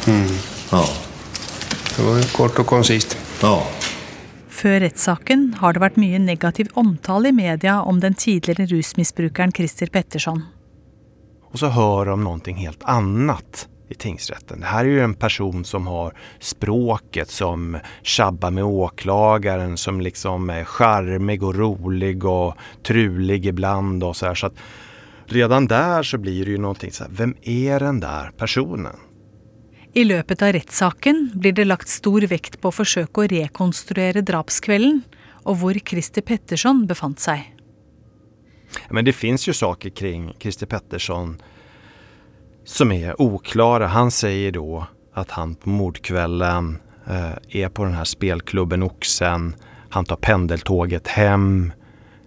Mm. 0.07 0.29
Ja. 0.71 0.85
Det 1.97 2.03
var 2.03 2.17
jo 2.17 2.23
kort 2.37 2.59
og 2.59 2.67
konsist. 2.67 3.17
Ja. 3.43 3.67
Før 4.49 4.81
rettssaken 4.81 5.55
har 5.61 5.73
det 5.73 5.81
vært 5.81 5.99
mye 6.01 6.19
negativ 6.21 6.69
omtale 6.75 7.31
i 7.31 7.33
media 7.33 7.81
om 7.83 8.01
den 8.01 8.15
tidligere 8.15 8.67
rusmisbrukeren 8.67 9.53
Christer 9.53 9.87
Petterson. 9.87 10.43
Og 11.53 11.59
så 11.59 11.71
hører 11.75 12.13
de 12.13 12.23
noe 12.25 12.57
helt 12.57 12.85
annat 12.85 13.67
i 13.91 13.95
tingsrätten. 13.95 14.61
Det 14.61 14.67
här 14.67 14.85
är 14.85 14.89
ju 14.89 15.01
en 15.01 15.15
person 15.15 15.65
som 15.65 15.87
har 15.87 16.15
språket 16.39 17.31
som 17.31 17.79
tjabbar 18.03 18.51
med 18.51 18.65
åklagaren, 18.65 19.77
som 19.77 20.01
liksom 20.01 20.51
är 20.51 20.65
charmig 20.65 21.43
och 21.43 21.55
rolig 21.55 22.25
och 22.25 22.55
trulig 22.83 23.47
ibland 23.47 24.05
och 24.05 24.17
så 24.17 24.27
här. 24.27 24.35
Så 24.35 24.47
att 24.47 24.55
redan 25.27 25.67
där 25.67 26.03
så 26.03 26.19
blir 26.19 26.45
det 26.45 26.51
ju 26.51 26.59
någonting 26.59 26.93
så 26.93 27.05
här, 27.05 27.11
vem 27.15 27.35
är 27.43 27.81
den 27.81 28.01
där 28.01 28.31
personen? 28.31 28.97
I 29.93 30.05
løpet 30.05 30.43
av 30.43 30.53
rettssaken 30.53 31.31
blir 31.35 31.53
det 31.53 31.65
lagt 31.65 31.89
stor 31.89 32.21
vekt 32.21 32.61
på 32.61 32.71
å 32.71 32.75
forsøke 32.75 33.25
å 33.25 33.31
rekonstruere 33.31 34.23
drapskvelden, 34.23 35.03
og 35.43 35.57
hvor 35.59 35.79
Christer 35.83 36.23
Petterson 36.23 36.85
befant 36.87 37.19
seg. 37.19 37.43
Men 38.91 39.05
det 39.05 39.13
finns 39.13 39.49
ju 39.49 39.53
saker 39.53 39.91
kring 39.91 40.31
Christer 40.39 40.67
Pettersson 40.67 41.41
som 42.71 42.93
är 42.93 43.23
oklara. 43.23 43.87
Han 43.87 44.11
säger 44.11 44.53
då 44.53 44.87
att 45.15 45.31
han 45.31 45.55
på 45.55 45.69
mordkvällen 45.69 46.79
eh, 47.07 47.63
är 47.63 47.69
på 47.69 47.85
den 47.85 47.95
här 47.95 48.05
spelklubben 48.05 48.83
Oxen. 48.83 49.55
Han 49.89 50.05
tar 50.05 50.17
pendeltåget 50.17 51.09
hem. 51.09 51.73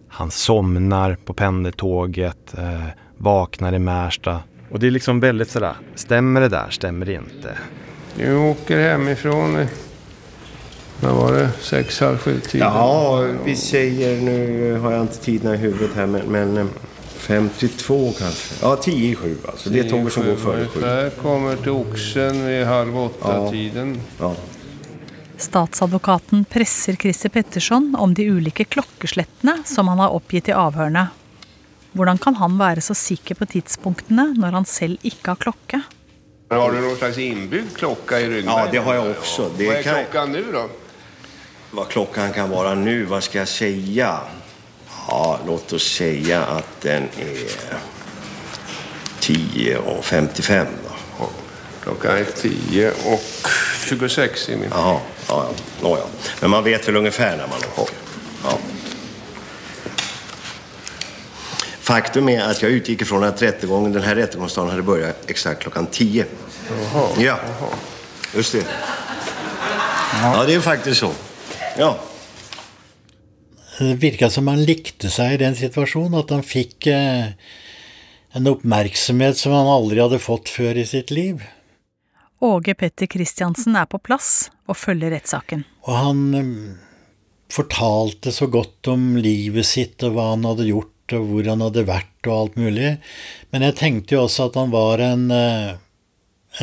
Han 0.08 0.32
somnar 0.32 1.16
på 1.26 1.34
pendeltåget, 1.34 2.58
eh, 2.58 2.88
vaknar 3.18 3.74
i 3.74 3.80
Märsta. 3.80 4.40
Och 4.72 4.80
det 4.80 4.88
är 4.88 4.92
liksom 4.92 5.20
väldigt 5.20 5.50
sådär, 5.50 5.76
stämmer 5.96 6.42
det 6.42 6.50
där, 6.50 6.70
stämmer 6.70 7.06
det 7.06 7.14
inte? 7.14 7.58
Du 8.16 8.36
åker 8.36 8.80
hemifrån, 8.80 9.54
när 9.54 9.68
vad 11.02 11.16
var 11.16 11.34
det, 11.34 11.50
sex, 11.60 12.00
halv 12.00 12.18
sju 12.18 12.40
tiden? 12.40 12.68
Ja, 12.68 13.28
vi 13.46 13.56
säger, 13.56 14.22
nu 14.22 14.80
har 14.80 14.92
jag 14.92 15.02
inte 15.02 15.18
tiderna 15.18 15.56
i 15.56 15.58
huvudet 15.58 15.96
här, 15.96 16.06
men, 16.06 16.22
men 16.28 16.58
eh, 16.58 16.66
52 17.28 18.14
kanske. 18.20 18.56
Ja, 18.62 18.76
10 18.76 19.12
i 19.12 19.16
7 19.16 19.38
alltså. 19.48 19.70
Det 19.70 19.80
är 19.80 19.90
tåget 19.90 20.14
som 20.14 20.26
går 20.26 20.36
före 20.36 20.68
7. 20.68 20.82
Där 20.82 21.10
kommer 21.10 21.56
till 21.56 21.72
Oxen 21.72 22.46
vid 22.48 22.66
halv 22.66 22.98
åtta-tiden. 23.00 24.02
Ja. 24.20 24.36
Statsadvokaten 25.38 26.46
presser 26.46 26.94
Christer 26.96 27.30
Petterson 27.30 27.96
om 28.00 28.14
de 28.14 28.30
ulike 28.30 28.64
klokkeslettene 28.64 29.58
som 29.66 29.88
han 29.88 30.00
har 30.00 30.10
oppgitt 30.10 30.48
i 30.50 30.52
avhørene. 30.52 31.08
Hvordan 31.92 32.18
kan 32.18 32.36
han 32.36 32.58
være 32.58 32.82
så 32.82 32.94
sikker 32.98 33.36
på 33.36 33.46
tidspunktene 33.46 34.34
når 34.38 34.52
han 34.60 34.66
selv 34.66 34.98
ikke 35.02 35.30
har 35.34 35.36
klokke? 35.36 35.82
Har 36.50 36.72
du 36.72 36.80
någon 36.82 36.96
slags 36.98 37.18
inbyggd 37.18 37.74
klocka 37.78 38.20
i 38.20 38.28
ryggen? 38.30 38.52
Ja, 38.52 38.68
det 38.72 38.78
har 38.78 38.94
jag 38.94 39.10
också. 39.12 39.50
Det 39.58 39.68
Vad 39.68 39.76
är 39.76 39.84
kan- 39.84 40.04
klockan 40.04 40.32
nu 40.32 40.46
då? 40.54 40.70
Vad 41.72 41.88
klockan 41.90 42.34
kan 42.34 42.50
vara 42.50 42.76
nu, 42.76 43.06
vad 43.06 43.24
ska 43.24 43.38
jag 43.38 43.48
säga? 43.48 44.20
Ja, 45.08 45.40
låt 45.48 45.74
oss 45.74 45.84
säga 45.84 46.44
att 46.44 46.82
den 46.82 47.04
är 47.04 47.38
10 49.20 49.78
och 49.78 50.06
55 50.06 50.68
då. 51.20 51.30
Klockan 51.84 52.18
är 52.18 52.26
10 52.42 52.92
och 52.92 53.24
26 53.90 54.50
i 54.50 54.56
min. 54.56 54.70
Jaha, 54.72 55.00
ja, 55.28 55.46
ja. 55.50 55.50
Nåja. 55.82 56.04
Men 56.40 56.50
man 56.50 56.64
vet 56.64 56.88
väl 56.88 56.96
ungefär 56.96 57.38
när 57.38 57.48
man 57.48 57.60
åker. 57.76 57.96
Ja. 58.44 58.58
Faktum 61.80 62.30
är 62.30 62.42
att 62.42 62.62
jag 62.62 62.72
utgick 62.72 63.02
ifrån 63.02 63.24
att 63.24 63.42
rättegången, 63.42 63.92
den 63.92 64.04
här 64.04 64.16
rättegångsdagen 64.16 64.70
hade 64.70 64.82
börjat 64.82 65.16
exakt 65.28 65.62
klockan 65.62 65.88
10. 65.88 66.26
Jaha. 66.94 67.08
Ja, 67.18 67.40
just 68.34 68.52
det. 68.52 68.66
Ja, 70.22 70.44
det 70.48 70.54
är 70.54 70.60
faktiskt 70.60 71.00
så. 71.00 71.12
Ja. 71.78 71.98
Det 73.80 73.96
virka 74.02 74.30
som 74.30 74.48
han 74.52 74.64
likte 74.68 75.10
seg 75.10 75.36
i 75.36 75.42
den 75.42 75.56
situasjonen, 75.58 76.20
at 76.20 76.32
han 76.34 76.46
fikk 76.46 76.88
eh, 76.94 77.34
en 78.38 78.50
oppmerksomhet 78.50 79.40
som 79.40 79.56
han 79.56 79.70
aldri 79.70 80.02
hadde 80.04 80.22
fått 80.22 80.52
før 80.52 80.78
i 80.78 80.86
sitt 80.86 81.14
liv. 81.14 81.42
Åge 82.44 82.76
Petter 82.76 83.08
Christiansen 83.10 83.78
er 83.80 83.88
på 83.90 84.02
plass 84.04 84.52
og 84.68 84.78
følger 84.78 85.14
rettssaken. 85.16 85.64
Og 85.88 85.94
han 85.96 86.24
eh, 86.38 86.50
fortalte 87.54 88.34
så 88.36 88.50
godt 88.52 88.92
om 88.94 89.14
livet 89.22 89.68
sitt 89.70 90.04
og 90.06 90.18
hva 90.18 90.32
han 90.34 90.46
hadde 90.50 90.70
gjort 90.70 90.90
og 91.18 91.30
hvor 91.30 91.50
han 91.52 91.62
hadde 91.64 91.86
vært 91.88 92.30
og 92.30 92.36
alt 92.38 92.60
mulig. 92.60 92.96
Men 93.54 93.66
jeg 93.68 93.78
tenkte 93.80 94.16
jo 94.16 94.24
også 94.26 94.50
at 94.50 94.58
han 94.60 94.74
var 94.74 95.04
en, 95.04 95.28
eh, 95.32 95.76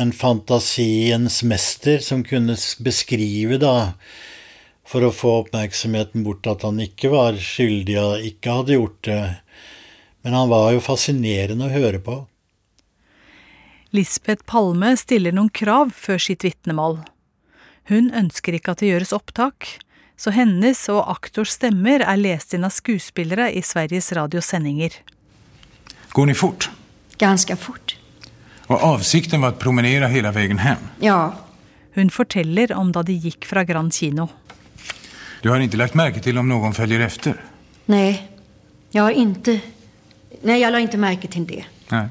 en 0.01 0.11
fantasiens 0.15 1.41
mester 1.47 2.03
som 2.03 2.23
kunne 2.25 2.57
beskrive, 2.83 3.59
da, 3.61 3.93
for 4.91 5.07
å 5.07 5.13
få 5.15 5.37
oppmerksomheten 5.45 6.25
bort 6.25 6.47
at 6.51 6.65
han 6.67 6.81
ikke 6.83 7.13
var 7.13 7.37
skyldig 7.39 7.95
og 8.01 8.25
ikke 8.27 8.57
hadde 8.57 8.75
gjort 8.75 8.99
det. 9.07 9.21
Men 10.25 10.35
han 10.35 10.51
var 10.51 10.73
jo 10.75 10.83
fascinerende 10.83 11.69
å 11.69 11.71
høre 11.71 12.01
på. 12.03 12.17
Lisbeth 13.95 14.43
Palme 14.47 14.93
stiller 14.99 15.35
noen 15.35 15.51
krav 15.51 15.93
før 15.95 16.19
sitt 16.21 16.43
vitnemål. 16.43 16.99
Hun 17.91 18.11
ønsker 18.15 18.55
ikke 18.55 18.75
at 18.75 18.83
det 18.83 18.91
gjøres 18.91 19.15
opptak, 19.15 19.67
så 20.19 20.31
hennes 20.35 20.83
og 20.93 21.01
aktors 21.11 21.55
stemmer 21.57 22.03
er 22.05 22.19
lest 22.19 22.53
inn 22.55 22.67
av 22.67 22.75
skuespillere 22.75 23.49
i 23.51 23.63
Sveriges 23.65 24.11
Radios 24.15 24.51
sendinger. 24.51 24.93
Går 26.11 26.29
ni 26.29 26.35
fort? 26.37 26.69
Ganske 27.19 27.55
fort. 27.59 27.95
Og 28.67 28.77
avsikten 28.77 29.41
var 29.43 29.55
å 29.55 29.59
promenere 29.59 30.11
hele 30.11 30.31
veien 30.35 30.59
hjem? 30.61 30.83
Ja. 31.03 31.21
Hun 31.97 32.11
forteller 32.13 32.71
om 32.77 32.93
da 32.95 33.03
de 33.03 33.17
gikk 33.19 33.47
fra 33.49 33.65
Grand 33.67 33.91
kino. 33.91 34.29
Du 35.41 35.49
har 35.49 35.59
ikke 35.59 35.77
lagt 35.77 35.95
märke 35.97 36.21
til 36.21 36.37
om 36.37 36.49
noen 36.49 36.73
følger 36.73 37.01
efter? 37.01 37.33
Nej, 37.85 38.29
jag 38.91 39.03
har 39.03 39.11
inte... 39.11 39.59
Nej, 40.41 40.61
jag 40.61 40.71
la 40.71 40.79
inte 40.79 40.97
märke 40.97 41.27
till 41.27 41.47
det. 41.47 41.63
Nej. 41.89 42.07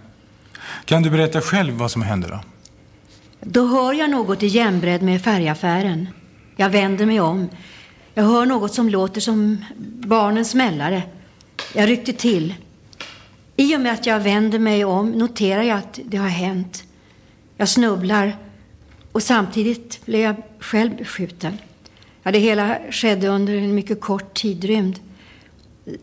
Kan 0.84 1.02
du 1.02 1.10
berätta 1.10 1.40
själv 1.40 1.74
vad 1.74 1.90
som 1.90 2.02
hände 2.02 2.28
då? 2.28 2.40
Då 3.40 3.66
hör 3.66 3.92
jag 3.92 4.10
något 4.10 4.42
i 4.42 4.46
jämbredd 4.46 5.02
med 5.02 5.22
färgaffären. 5.22 6.08
Jag 6.56 6.70
vänder 6.70 7.06
mig 7.06 7.20
om. 7.20 7.48
Jag 8.14 8.24
hör 8.24 8.46
något 8.46 8.74
som 8.74 8.88
låter 8.88 9.20
som 9.20 9.64
barnens 10.06 10.50
smällare. 10.50 11.02
Jag 11.74 11.88
ryckte 11.88 12.12
till. 12.12 12.54
I 13.56 13.76
och 13.76 13.80
med 13.80 13.92
att 13.92 14.06
jag 14.06 14.20
vänder 14.20 14.58
mig 14.58 14.84
om 14.84 15.10
noterar 15.10 15.62
jag 15.62 15.78
att 15.78 16.00
det 16.04 16.16
har 16.16 16.28
hänt. 16.28 16.84
Jag 17.56 17.68
snubblar 17.68 18.36
och 19.12 19.22
samtidigt 19.22 20.06
blir 20.06 20.20
jag 20.22 20.36
själv 20.58 20.96
beskjuten. 20.96 21.58
Ja, 22.22 22.30
det 22.30 22.38
hela 22.38 22.78
skedde 22.90 23.28
under 23.28 23.54
en 23.54 23.74
mycket 23.74 24.00
kort 24.00 24.34
tidrymd. 24.34 25.00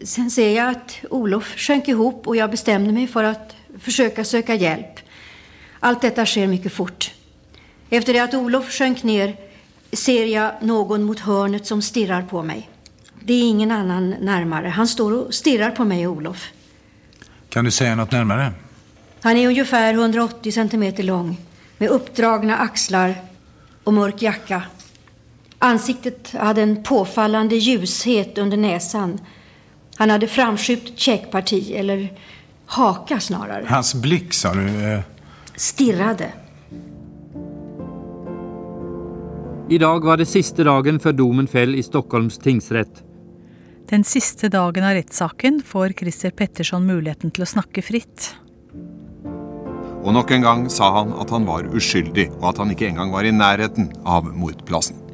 Sen 0.01 0.31
ser 0.31 0.55
jag 0.55 0.69
att 0.69 0.99
Olof 1.09 1.55
sjönk 1.57 1.87
ihop 1.87 2.27
och 2.27 2.35
jag 2.35 2.51
bestämde 2.51 2.91
mig 2.91 3.07
för 3.07 3.23
att 3.23 3.55
försöka 3.79 4.23
söka 4.23 4.55
hjälp. 4.55 4.99
Allt 5.79 6.01
detta 6.01 6.25
sker 6.25 6.47
mycket 6.47 6.73
fort. 6.73 7.11
Efter 7.89 8.13
det 8.13 8.19
att 8.19 8.33
Olof 8.33 8.71
sjönk 8.71 9.03
ner 9.03 9.35
ser 9.91 10.25
jag 10.25 10.51
någon 10.61 11.03
mot 11.03 11.19
hörnet 11.19 11.65
som 11.65 11.81
stirrar 11.81 12.21
på 12.21 12.43
mig. 12.43 12.69
Det 13.23 13.33
är 13.33 13.49
ingen 13.49 13.71
annan 13.71 14.09
närmare. 14.09 14.67
Han 14.67 14.87
står 14.87 15.11
och 15.11 15.33
stirrar 15.33 15.71
på 15.71 15.85
mig, 15.85 16.07
Olof. 16.07 16.49
Kan 17.49 17.65
du 17.65 17.71
säga 17.71 17.95
något 17.95 18.11
närmare? 18.11 18.51
Han 19.21 19.37
är 19.37 19.47
ungefär 19.47 19.93
180 19.93 20.51
centimeter 20.51 21.03
lång 21.03 21.37
med 21.77 21.89
uppdragna 21.89 22.57
axlar 22.57 23.15
och 23.83 23.93
mörk 23.93 24.21
jacka. 24.21 24.63
Ansiktet 25.59 26.33
hade 26.33 26.61
en 26.61 26.83
påfallande 26.83 27.55
ljushet 27.55 28.37
under 28.37 28.57
näsan. 28.57 29.19
Han 29.95 30.09
hade 30.09 30.27
framskjutet 30.27 30.99
käkparti, 30.99 31.73
eller 31.75 32.13
haka 32.65 33.19
snarare. 33.19 33.65
Hans 33.69 33.95
blick, 33.95 34.33
sa 34.33 34.53
du? 34.53 34.93
Eh... 34.93 34.99
Stirrade. 35.55 36.31
I 39.69 39.77
dag 39.77 40.05
var 40.05 40.17
det 40.17 40.25
siste 40.25 40.63
dagen 40.63 40.99
før 40.99 41.11
domen 41.11 41.47
fell 41.47 41.75
i 41.75 41.83
Stockholms 41.83 42.37
tingsrett. 42.37 43.01
Den 43.89 44.03
siste 44.03 44.49
dagen 44.49 44.83
av 44.83 44.93
rettssaken 44.95 45.61
får 45.65 45.95
Christer 45.99 46.31
Petterson 46.31 46.85
muligheten 46.85 47.31
til 47.31 47.43
å 47.43 47.49
snakke 47.49 47.81
fritt. 47.81 48.29
Og 50.05 50.13
nok 50.15 50.31
en 50.31 50.45
gang 50.45 50.63
sa 50.71 50.91
han 50.99 51.11
at 51.19 51.33
han 51.33 51.47
var 51.49 51.67
uskyldig, 51.75 52.29
og 52.37 52.51
at 52.53 52.61
han 52.61 52.71
ikke 52.71 52.87
engang 52.91 53.11
var 53.11 53.27
i 53.27 53.33
nærheten 53.35 53.89
av 54.05 54.29
mordplassen. 54.31 55.06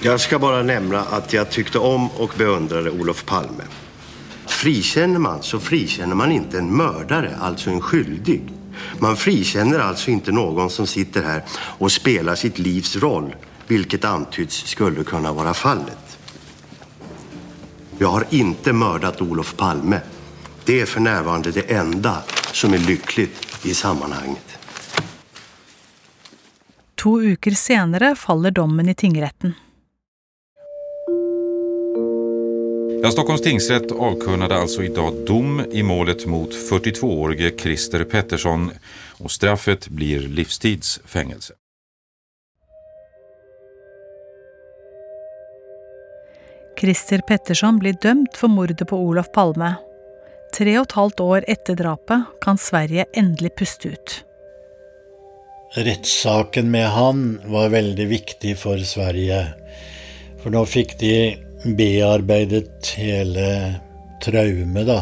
Jeg 0.00 0.20
skal 0.20 0.40
bare 0.40 0.62
nevne 0.64 1.02
at 1.12 1.28
jeg 1.34 1.52
tykte 1.52 1.80
om 1.84 2.06
og 2.24 2.32
beundret 2.40 2.88
Olof 2.88 3.18
Palme. 3.28 3.66
Frikjenner 4.48 5.20
man, 5.20 5.42
så 5.44 5.60
frikjenner 5.60 6.16
man 6.16 6.32
ikke 6.32 6.56
en 6.62 6.70
mördare, 6.72 7.34
altså 7.36 7.68
en 7.74 7.82
skyldig. 7.84 8.38
Man 9.04 9.20
frikjenner 9.20 9.84
altså 9.84 10.14
ikke 10.14 10.32
noen 10.32 10.72
som 10.72 10.88
sitter 10.88 11.28
her 11.28 11.60
og 11.76 11.92
spiller 11.92 12.40
sitt 12.40 12.62
livs 12.64 12.96
roll, 13.04 13.28
hvilket 13.68 14.08
antyds 14.08 14.64
skulle 14.72 15.04
kunne 15.04 15.36
være 15.36 15.54
fallet. 15.54 16.18
Jeg 18.00 18.08
har 18.08 18.30
ikke 18.32 18.72
mördat 18.72 19.20
Olof 19.20 19.52
Palme. 19.60 20.00
Det 20.64 20.80
er 20.80 20.88
for 20.88 21.04
närvarande 21.04 21.52
det 21.52 21.68
enda 21.68 22.22
som 22.56 22.72
er 22.72 22.88
lykkelig 22.88 23.28
i 23.68 23.74
sammanhanget. 23.74 24.56
To 26.96 27.18
uker 27.20 27.52
senere 27.52 28.16
faller 28.16 28.50
dommen 28.50 28.88
i 28.88 28.94
tingretten. 28.94 29.60
Ja, 33.02 33.10
Stockholms 33.10 33.42
tingsrätt 33.42 33.92
avkunnade 33.92 34.56
alltså 34.56 34.82
idag 34.82 35.14
dom 35.26 35.62
i 35.72 35.82
målet 35.82 36.26
mot 36.26 36.50
42-årige 36.50 37.50
Christer 37.58 38.04
Pettersson 38.04 38.70
och 39.18 39.30
straffet 39.30 39.88
blir 39.88 40.20
livstidsfängelse. 40.20 41.54
Christer 46.80 47.18
Petterson 47.18 47.78
blir 47.78 47.92
dømt 48.02 48.36
for 48.36 48.48
mordet 48.48 48.88
på 48.88 48.96
Olof 48.96 49.32
Palme. 49.32 49.74
Tre 50.56 50.78
og 50.78 50.88
et 50.88 50.92
halvt 50.92 51.20
år 51.20 51.44
etter 51.48 51.76
drapet 51.80 52.40
kan 52.44 52.58
Sverige 52.58 53.04
endelig 53.12 53.54
puste 53.56 53.88
ut. 53.88 54.24
Rettssaken 55.74 56.70
med 56.70 56.88
han 56.88 57.40
var 57.46 57.68
veldig 57.68 58.06
viktig 58.10 58.58
for 58.58 58.76
Sverige. 58.84 59.44
For 60.42 60.52
nå 60.52 60.64
fikk 60.68 60.98
de 61.00 61.14
bearbeidet 61.64 62.94
hele 62.96 63.80
traumet, 64.24 64.86
da. 64.88 65.00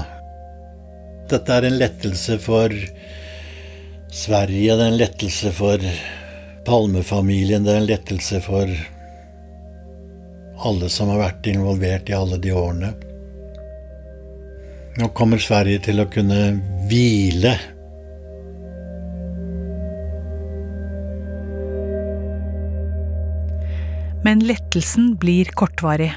Dette 1.29 1.55
er 1.59 1.69
en 1.69 1.79
lettelse 1.79 2.39
for 2.43 2.73
Sverige, 4.09 4.77
det 4.77 4.85
er 4.85 4.89
en 4.89 4.99
lettelse 4.99 5.53
for 5.55 5.83
Palmefamilien, 6.67 7.67
det 7.67 7.75
er 7.75 7.83
en 7.83 7.91
lettelse 7.91 8.41
for 8.45 8.73
alle 10.59 10.89
som 10.91 11.13
har 11.13 11.21
vært 11.23 11.47
involvert 11.53 12.11
i 12.11 12.17
alle 12.17 12.41
de 12.43 12.55
årene. 12.57 12.93
Nå 14.99 15.13
kommer 15.15 15.39
Sverige 15.39 15.85
til 15.87 16.03
å 16.03 16.09
kunne 16.11 16.41
hvile. 16.91 17.55
Men 24.27 24.43
lettelsen 24.43 25.13
blir 25.23 25.53
kortvarig. 25.55 26.17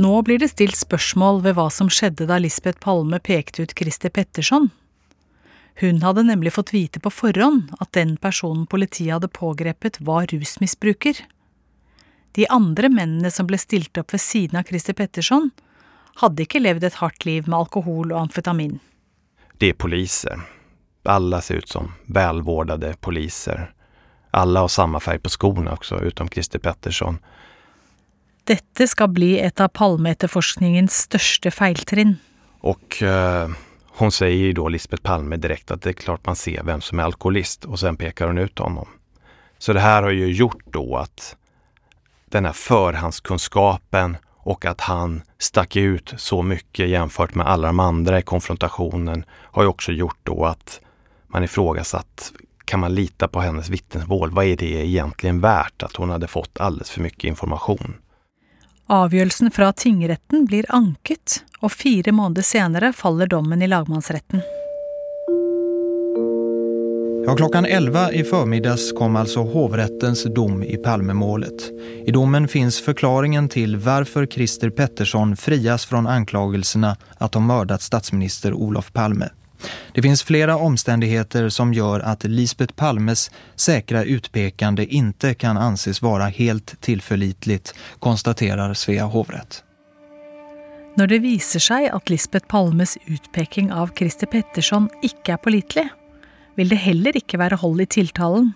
Nå 0.00 0.22
blir 0.22 0.38
det 0.38 0.48
stilt 0.48 0.78
spørsmål 0.80 1.42
ved 1.44 1.58
hva 1.58 1.66
som 1.68 1.90
skjedde 1.92 2.24
da 2.30 2.38
Lisbeth 2.40 2.80
Palme 2.80 3.18
pekte 3.20 3.66
ut 3.66 3.74
Christer 3.76 4.08
Petterson. 4.08 4.70
Hun 5.80 5.98
hadde 6.00 6.22
nemlig 6.24 6.54
fått 6.56 6.72
vite 6.72 7.02
på 7.04 7.12
forhånd 7.12 7.74
at 7.84 7.92
den 7.92 8.14
personen 8.16 8.64
politiet 8.64 9.12
hadde 9.18 9.28
pågrepet, 9.28 9.98
var 10.00 10.30
rusmisbruker. 10.32 11.20
De 12.32 12.46
andre 12.48 12.88
mennene 12.88 13.28
som 13.30 13.50
ble 13.50 13.60
stilt 13.60 14.00
opp 14.00 14.14
ved 14.14 14.24
siden 14.24 14.62
av 14.62 14.70
Christer 14.70 14.96
Petterson, 14.96 15.50
hadde 16.22 16.46
ikke 16.46 16.62
levd 16.64 16.86
et 16.88 16.96
hardt 17.02 17.28
liv 17.28 17.44
med 17.44 17.58
alkohol 17.58 18.14
og 18.14 18.22
amfetamin. 18.22 18.78
Det 19.60 19.74
er 19.74 19.78
poliser. 19.84 20.46
Alle 21.04 21.42
ser 21.44 21.60
ut 21.60 21.68
som 21.76 21.92
velvårdede 22.08 22.94
poliser. 23.04 23.68
Alle 24.32 24.64
har 24.64 24.72
samme 24.72 25.00
farge 25.04 25.26
på 25.28 25.36
skoene 25.36 25.76
også, 25.76 26.00
utom 26.08 26.32
Christer 26.32 26.62
Pettersson. 26.64 27.20
Dette 28.50 28.86
skal 28.90 29.12
bli 29.14 29.36
et 29.38 29.60
av 29.62 29.70
Palme-etterforskningens 29.78 31.04
største 31.06 31.52
feiltrinn. 31.54 32.16
Og 32.66 32.96
uh, 33.06 33.52
hun 34.00 34.10
sier 34.10 34.56
da 34.58 34.64
Lisbeth 34.74 35.04
Palme 35.06 35.38
direkte 35.38 35.76
at 35.76 35.84
det 35.84 35.92
er 35.92 36.00
klart 36.00 36.26
man 36.26 36.38
ser 36.38 36.64
hvem 36.66 36.82
som 36.82 36.98
er 36.98 37.06
alkoholist, 37.06 37.68
og 37.70 37.78
sen 37.78 37.98
peker 38.00 38.32
hun 38.32 38.42
ut 38.42 38.58
honom. 38.58 38.88
Så 39.60 39.76
det 39.76 39.84
her 39.84 40.02
har 40.02 40.16
jo 40.16 40.32
gjort 40.32 40.66
da 40.74 40.82
at 41.04 41.36
denne 42.34 42.52
förhandskunskapen 42.52 44.16
och 44.42 44.64
att 44.64 44.80
han 44.80 45.22
stack 45.38 45.76
ut 45.76 46.14
så 46.16 46.42
mycket 46.42 46.88
jämfört 46.88 47.34
med 47.34 47.46
alla 47.46 47.66
de 47.66 47.80
andra 47.80 48.18
i 48.18 48.22
konfrontationen 48.22 49.24
har 49.30 49.62
ju 49.62 49.68
också 49.68 49.92
gjort 49.92 50.18
då 50.22 50.44
att 50.44 50.80
man 51.26 51.44
ifrågasatt, 51.44 52.32
kan 52.64 52.80
man 52.80 52.94
lita 52.94 53.28
på 53.28 53.40
hennes 53.40 53.68
vittnesmål? 53.68 54.30
Vad 54.30 54.44
är 54.44 54.56
det 54.56 54.86
egentligen 54.86 55.40
värt 55.40 55.82
att 55.82 55.96
hon 55.96 56.10
hade 56.10 56.26
fått 56.26 56.60
alldeles 56.60 56.90
för 56.90 57.00
mycket 57.00 57.24
information? 57.24 57.94
Avgjørelsen 58.90 59.50
fra 59.50 59.72
tingretten 59.72 60.46
blir 60.50 60.66
anket, 60.68 61.44
og 61.62 61.70
fire 61.70 62.10
måneder 62.10 62.42
senere 62.42 62.88
faller 62.92 63.28
dommen 63.30 63.62
i 63.62 63.68
lagmannsretten. 63.70 64.42
Ja, 67.26 67.36
klockan 67.36 67.64
11 67.64 68.12
i 68.12 68.24
förmiddags 68.24 68.92
kom 68.92 69.16
altså 69.16 69.40
hovrettens 69.40 70.24
dom 70.34 70.62
i 70.62 70.76
Palmemålet. 70.76 71.70
I 72.06 72.10
domen 72.10 72.48
finns 72.48 72.80
forklaringen 72.80 73.48
til 73.48 73.76
varför 73.76 74.26
Christer 74.26 74.70
Pettersson 74.70 75.36
frias 75.36 75.86
fra 75.86 75.98
anklagelsene 75.98 76.96
at 77.18 77.32
de 77.32 77.46
mördat 77.46 77.82
statsminister 77.82 78.52
Olof 78.52 78.92
Palme. 78.92 79.30
Det 79.92 80.02
finns 80.02 80.22
flera 80.22 80.56
omständigheter 80.56 81.48
som 81.48 81.74
gör 81.74 82.00
att 82.00 82.24
Lisbeth 82.24 82.74
Palmes 82.74 83.30
säkra 83.56 84.04
utpekande 84.04 84.86
inte 84.94 85.34
kan 85.34 85.56
anses 85.56 86.02
vara 86.02 86.24
helt 86.24 86.80
tillförlitligt, 86.80 87.74
konstaterar 87.98 88.74
Svea 88.74 89.04
hovrätt. 89.04 89.64
Når 90.96 91.06
det 91.06 91.18
viser 91.18 91.62
seg 91.62 91.86
at 91.94 92.10
Lisbeth 92.10 92.46
Palmes 92.46 92.98
utpeking 93.06 93.72
av 93.72 93.92
Christer 93.96 94.26
Pettersson 94.26 94.88
ikke 95.02 95.32
er 95.32 95.42
pålitelig, 95.44 95.86
vil 96.58 96.68
det 96.68 96.80
heller 96.82 97.16
ikke 97.16 97.38
være 97.38 97.60
hold 97.62 97.80
i 97.80 97.86
tiltalen. 97.86 98.52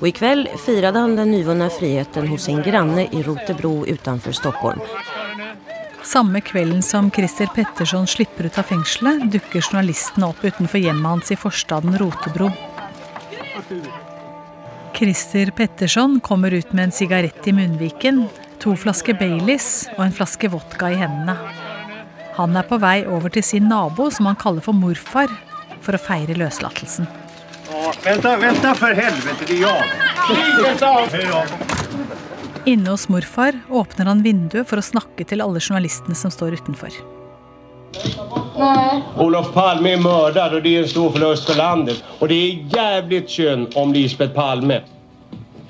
Och 0.00 0.08
ikväll 0.08 0.48
firade 0.66 0.98
han 0.98 1.16
den 1.16 1.30
nyvunna 1.30 1.70
friheten 1.70 2.28
hos 2.28 2.42
sin 2.42 2.62
granne 2.62 3.04
i 3.12 3.22
Rotebro 3.22 3.86
utanför 3.86 4.32
Stockholm. 4.32 4.80
Samme 6.06 6.40
kvelden 6.40 6.82
som 6.82 7.10
Christer 7.10 7.46
Pettersson 7.54 8.06
slipper 8.06 8.46
ut 8.46 8.58
av 8.58 8.62
fengselet, 8.62 9.24
dukker 9.32 9.60
journalistene 9.60 10.28
opp 10.30 10.44
utenfor 10.44 10.78
hjemmet 10.78 11.08
hans 11.10 11.32
i 11.34 11.36
forstaden 11.36 11.96
Rotebro. 11.98 12.46
Christer 14.94 15.50
Pettersson 15.50 16.20
kommer 16.20 16.54
ut 16.54 16.70
med 16.72 16.84
en 16.84 16.94
sigarett 16.94 17.48
i 17.48 17.52
munnviken, 17.52 18.22
to 18.62 18.76
flasker 18.78 19.18
Baileys 19.18 19.88
og 19.96 20.04
en 20.06 20.14
flaske 20.14 20.50
vodka 20.52 20.92
i 20.94 21.00
hendene. 21.02 21.34
Han 22.38 22.54
er 22.54 22.70
på 22.70 22.78
vei 22.78 23.00
over 23.10 23.34
til 23.34 23.42
sin 23.42 23.66
nabo, 23.66 24.06
som 24.14 24.30
han 24.30 24.38
kaller 24.38 24.62
for 24.62 24.78
morfar, 24.78 25.32
for 25.82 25.98
å 25.98 26.04
feire 26.06 26.38
løslatelsen. 26.38 27.10
da, 28.22 28.36
vent 28.38 28.62
da 28.62 28.74
for 28.78 28.94
helvete, 28.94 29.42
det 29.42 29.58
er 29.58 29.62
jag. 29.66 29.82
Kriget 30.28 30.82
av! 30.82 31.10
Hej 31.10 31.26
då. 31.32 31.42
Inne 32.66 32.90
hos 32.90 33.08
morfar 33.08 33.60
åpner 33.70 34.08
han 34.10 34.22
vinduet 34.22 34.66
for 34.66 34.80
å 34.80 34.82
snakke 34.82 35.22
til 35.30 35.42
alle 35.44 35.60
journalistene 35.62 36.16
som 36.18 36.32
står 36.34 36.56
utenfor. 36.58 36.96
Olof 39.22 39.52
Palme 39.54 39.92
er 39.94 40.02
mördad 40.02 40.56
og 40.58 40.64
det 40.64 40.72
er 40.74 40.82
en 40.82 40.90
stor 40.90 41.12
forlust 41.14 41.46
for 41.46 41.60
landet. 41.60 42.02
Og 42.18 42.26
det 42.32 42.40
er 42.42 42.74
jævlig 42.74 43.22
synd 43.30 43.78
om 43.78 43.94
Lisbeth 43.94 44.34
Palme. 44.34 44.80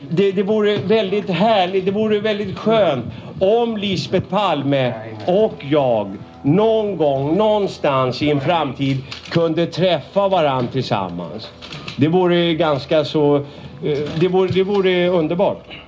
Det, 0.09 0.31
det 0.39 0.47
vore 0.49 0.79
veldig 0.89 1.23
herlig, 1.37 1.85
det 1.85 1.93
vore 1.93 2.23
veldig 2.25 2.49
skjønt 2.63 3.43
om 3.45 3.77
Lisbeth 3.77 4.33
Palme 4.33 4.85
og 5.29 5.61
jeg 5.69 6.17
noen 6.47 6.93
gang, 6.97 7.33
någonstans 7.37 8.23
i 8.23 8.31
en 8.33 8.41
framtid 8.41 9.05
kunne 9.35 9.69
treffe 9.69 10.29
hverandre 10.33 10.83
sammen. 10.87 11.45
Det 12.01 12.09
vore 12.09 12.55
ganske 12.57 13.05
så... 13.05 13.27
eh, 13.83 14.07
Det 14.17 14.33
vore, 14.33 14.49
det 14.55 14.65
vore 14.65 14.95
underbart. 15.11 15.83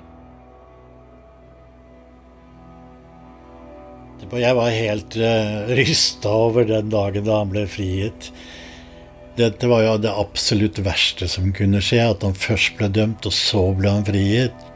Jeg 4.36 4.56
var 4.58 4.72
helt 4.74 5.16
uh, 5.16 5.68
rysta 5.72 6.32
over 6.48 6.66
den 6.68 6.90
dagen 6.92 7.24
da 7.24 7.40
han 7.40 7.52
ble 7.52 7.64
frigitt. 7.70 8.30
Dette 9.38 9.68
var 9.70 9.84
jo 9.84 9.94
det 10.02 10.10
absolutt 10.10 10.80
verste 10.82 11.28
som 11.30 11.52
kunne 11.54 11.80
skje, 11.84 12.02
at 12.02 12.24
han 12.26 12.34
først 12.34 12.74
ble 12.76 12.90
dømt, 12.90 13.24
og 13.28 13.34
så 13.34 13.62
ble 13.78 13.92
han 13.94 14.06
frigitt. 14.06 14.66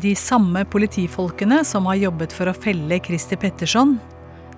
De 0.00 0.12
samme 0.16 0.62
politifolkene 0.68 1.62
som 1.64 1.88
har 1.90 1.98
jobbet 2.00 2.32
for 2.36 2.48
å 2.48 2.56
felle 2.56 3.00
Christer 3.04 3.40
Pettersson, 3.40 3.98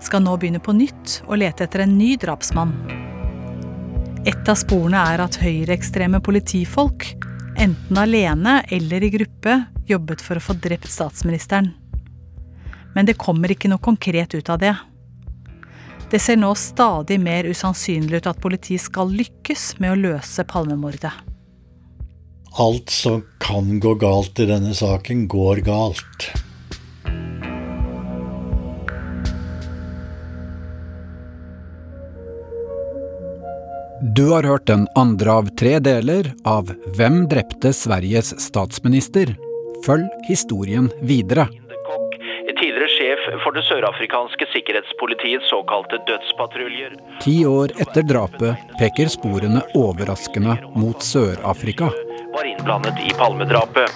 skal 0.02 0.22
nå 0.24 0.34
begynne 0.38 0.62
på 0.62 0.74
nytt 0.74 1.20
og 1.28 1.38
lete 1.42 1.66
etter 1.66 1.84
en 1.84 1.94
ny 1.98 2.16
drapsmann. 2.18 2.74
Et 4.26 4.50
av 4.50 4.58
sporene 4.58 5.02
er 5.14 5.22
at 5.22 5.38
høyreekstreme 5.42 6.18
politifolk, 6.22 7.08
enten 7.58 7.98
alene 7.98 8.60
eller 8.70 9.02
i 9.02 9.12
gruppe, 9.14 9.60
jobbet 9.90 10.22
for 10.22 10.38
å 10.38 10.44
få 10.50 10.58
drept 10.62 10.90
statsministeren. 10.90 11.72
Men 12.94 13.08
det 13.08 13.18
kommer 13.20 13.52
ikke 13.52 13.70
noe 13.72 13.82
konkret 13.82 14.34
ut 14.34 14.50
av 14.52 14.60
det. 14.62 14.74
Det 16.12 16.20
ser 16.20 16.36
nå 16.36 16.50
stadig 16.60 17.16
mer 17.20 17.48
usannsynlig 17.48 18.20
ut 18.20 18.26
at 18.28 18.40
politiet 18.42 18.84
skal 18.84 19.12
lykkes 19.16 19.78
med 19.80 19.94
å 19.94 20.00
løse 20.00 20.44
Palmemordet. 20.44 21.12
Alt 22.60 22.92
som 22.92 23.22
kan 23.40 23.78
gå 23.80 23.94
galt 23.96 24.40
i 24.44 24.48
denne 24.50 24.74
saken, 24.76 25.24
går 25.24 25.64
galt. 25.64 26.26
Du 34.02 34.26
har 34.34 34.42
hørt 34.42 34.66
den 34.66 34.84
andre 34.98 35.32
av 35.32 35.48
tre 35.56 35.78
deler 35.80 36.34
av 36.44 36.74
Hvem 36.98 37.22
drepte 37.32 37.72
Sveriges 37.72 38.34
statsminister? 38.42 39.32
Følg 39.86 40.10
historien 40.28 40.90
videre. 41.00 41.46
For 43.42 43.54
det 43.56 43.64
sørafrikanske 43.66 44.46
sikkerhetspolitiets 44.52 45.48
såkalte 45.50 45.98
dødspatruljer. 46.06 46.94
Ti 47.24 47.34
år 47.46 47.74
etter 47.82 48.06
drapet 48.06 48.74
peker 48.78 49.10
sporene 49.10 49.64
overraskende 49.74 50.54
mot 50.78 51.02
Sør-Afrika. 51.02 51.90
var 52.32 52.46
innblandet 52.46 53.02
i 53.02 53.10
Palmedrapet. 53.18 53.90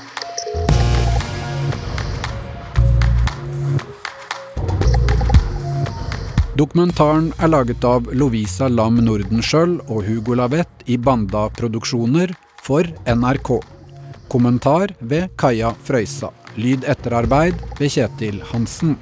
Dokumentaren 6.56 7.32
er 7.38 7.50
laget 7.52 7.84
av 7.84 8.06
Lovisa 8.16 8.68
Lam 8.72 8.98
Nordenskjøld 9.04 9.90
og 9.92 10.06
Hugo 10.08 10.34
Lavett 10.40 10.86
i 10.88 10.96
Banda 10.96 11.46
Produksjoner 11.52 12.32
for 12.64 12.88
NRK. 13.06 13.58
Kommentar 14.32 14.94
ved 15.00 15.28
Kaja 15.38 15.74
Frøysa. 15.84 16.32
Lyd 16.56 16.88
etterarbeid 16.88 17.60
ved 17.78 17.92
Kjetil 17.92 18.40
Hansen. 18.50 18.96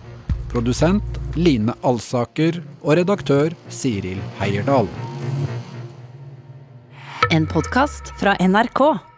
Produsent 0.54 1.16
Line 1.34 1.74
Alsaker 1.82 2.60
og 2.84 2.92
redaktør 2.94 3.56
Siril 3.74 4.20
Heierdal. 4.38 4.86
En 7.34 7.48
podkast 7.50 8.12
fra 8.20 8.36
NRK. 8.38 9.13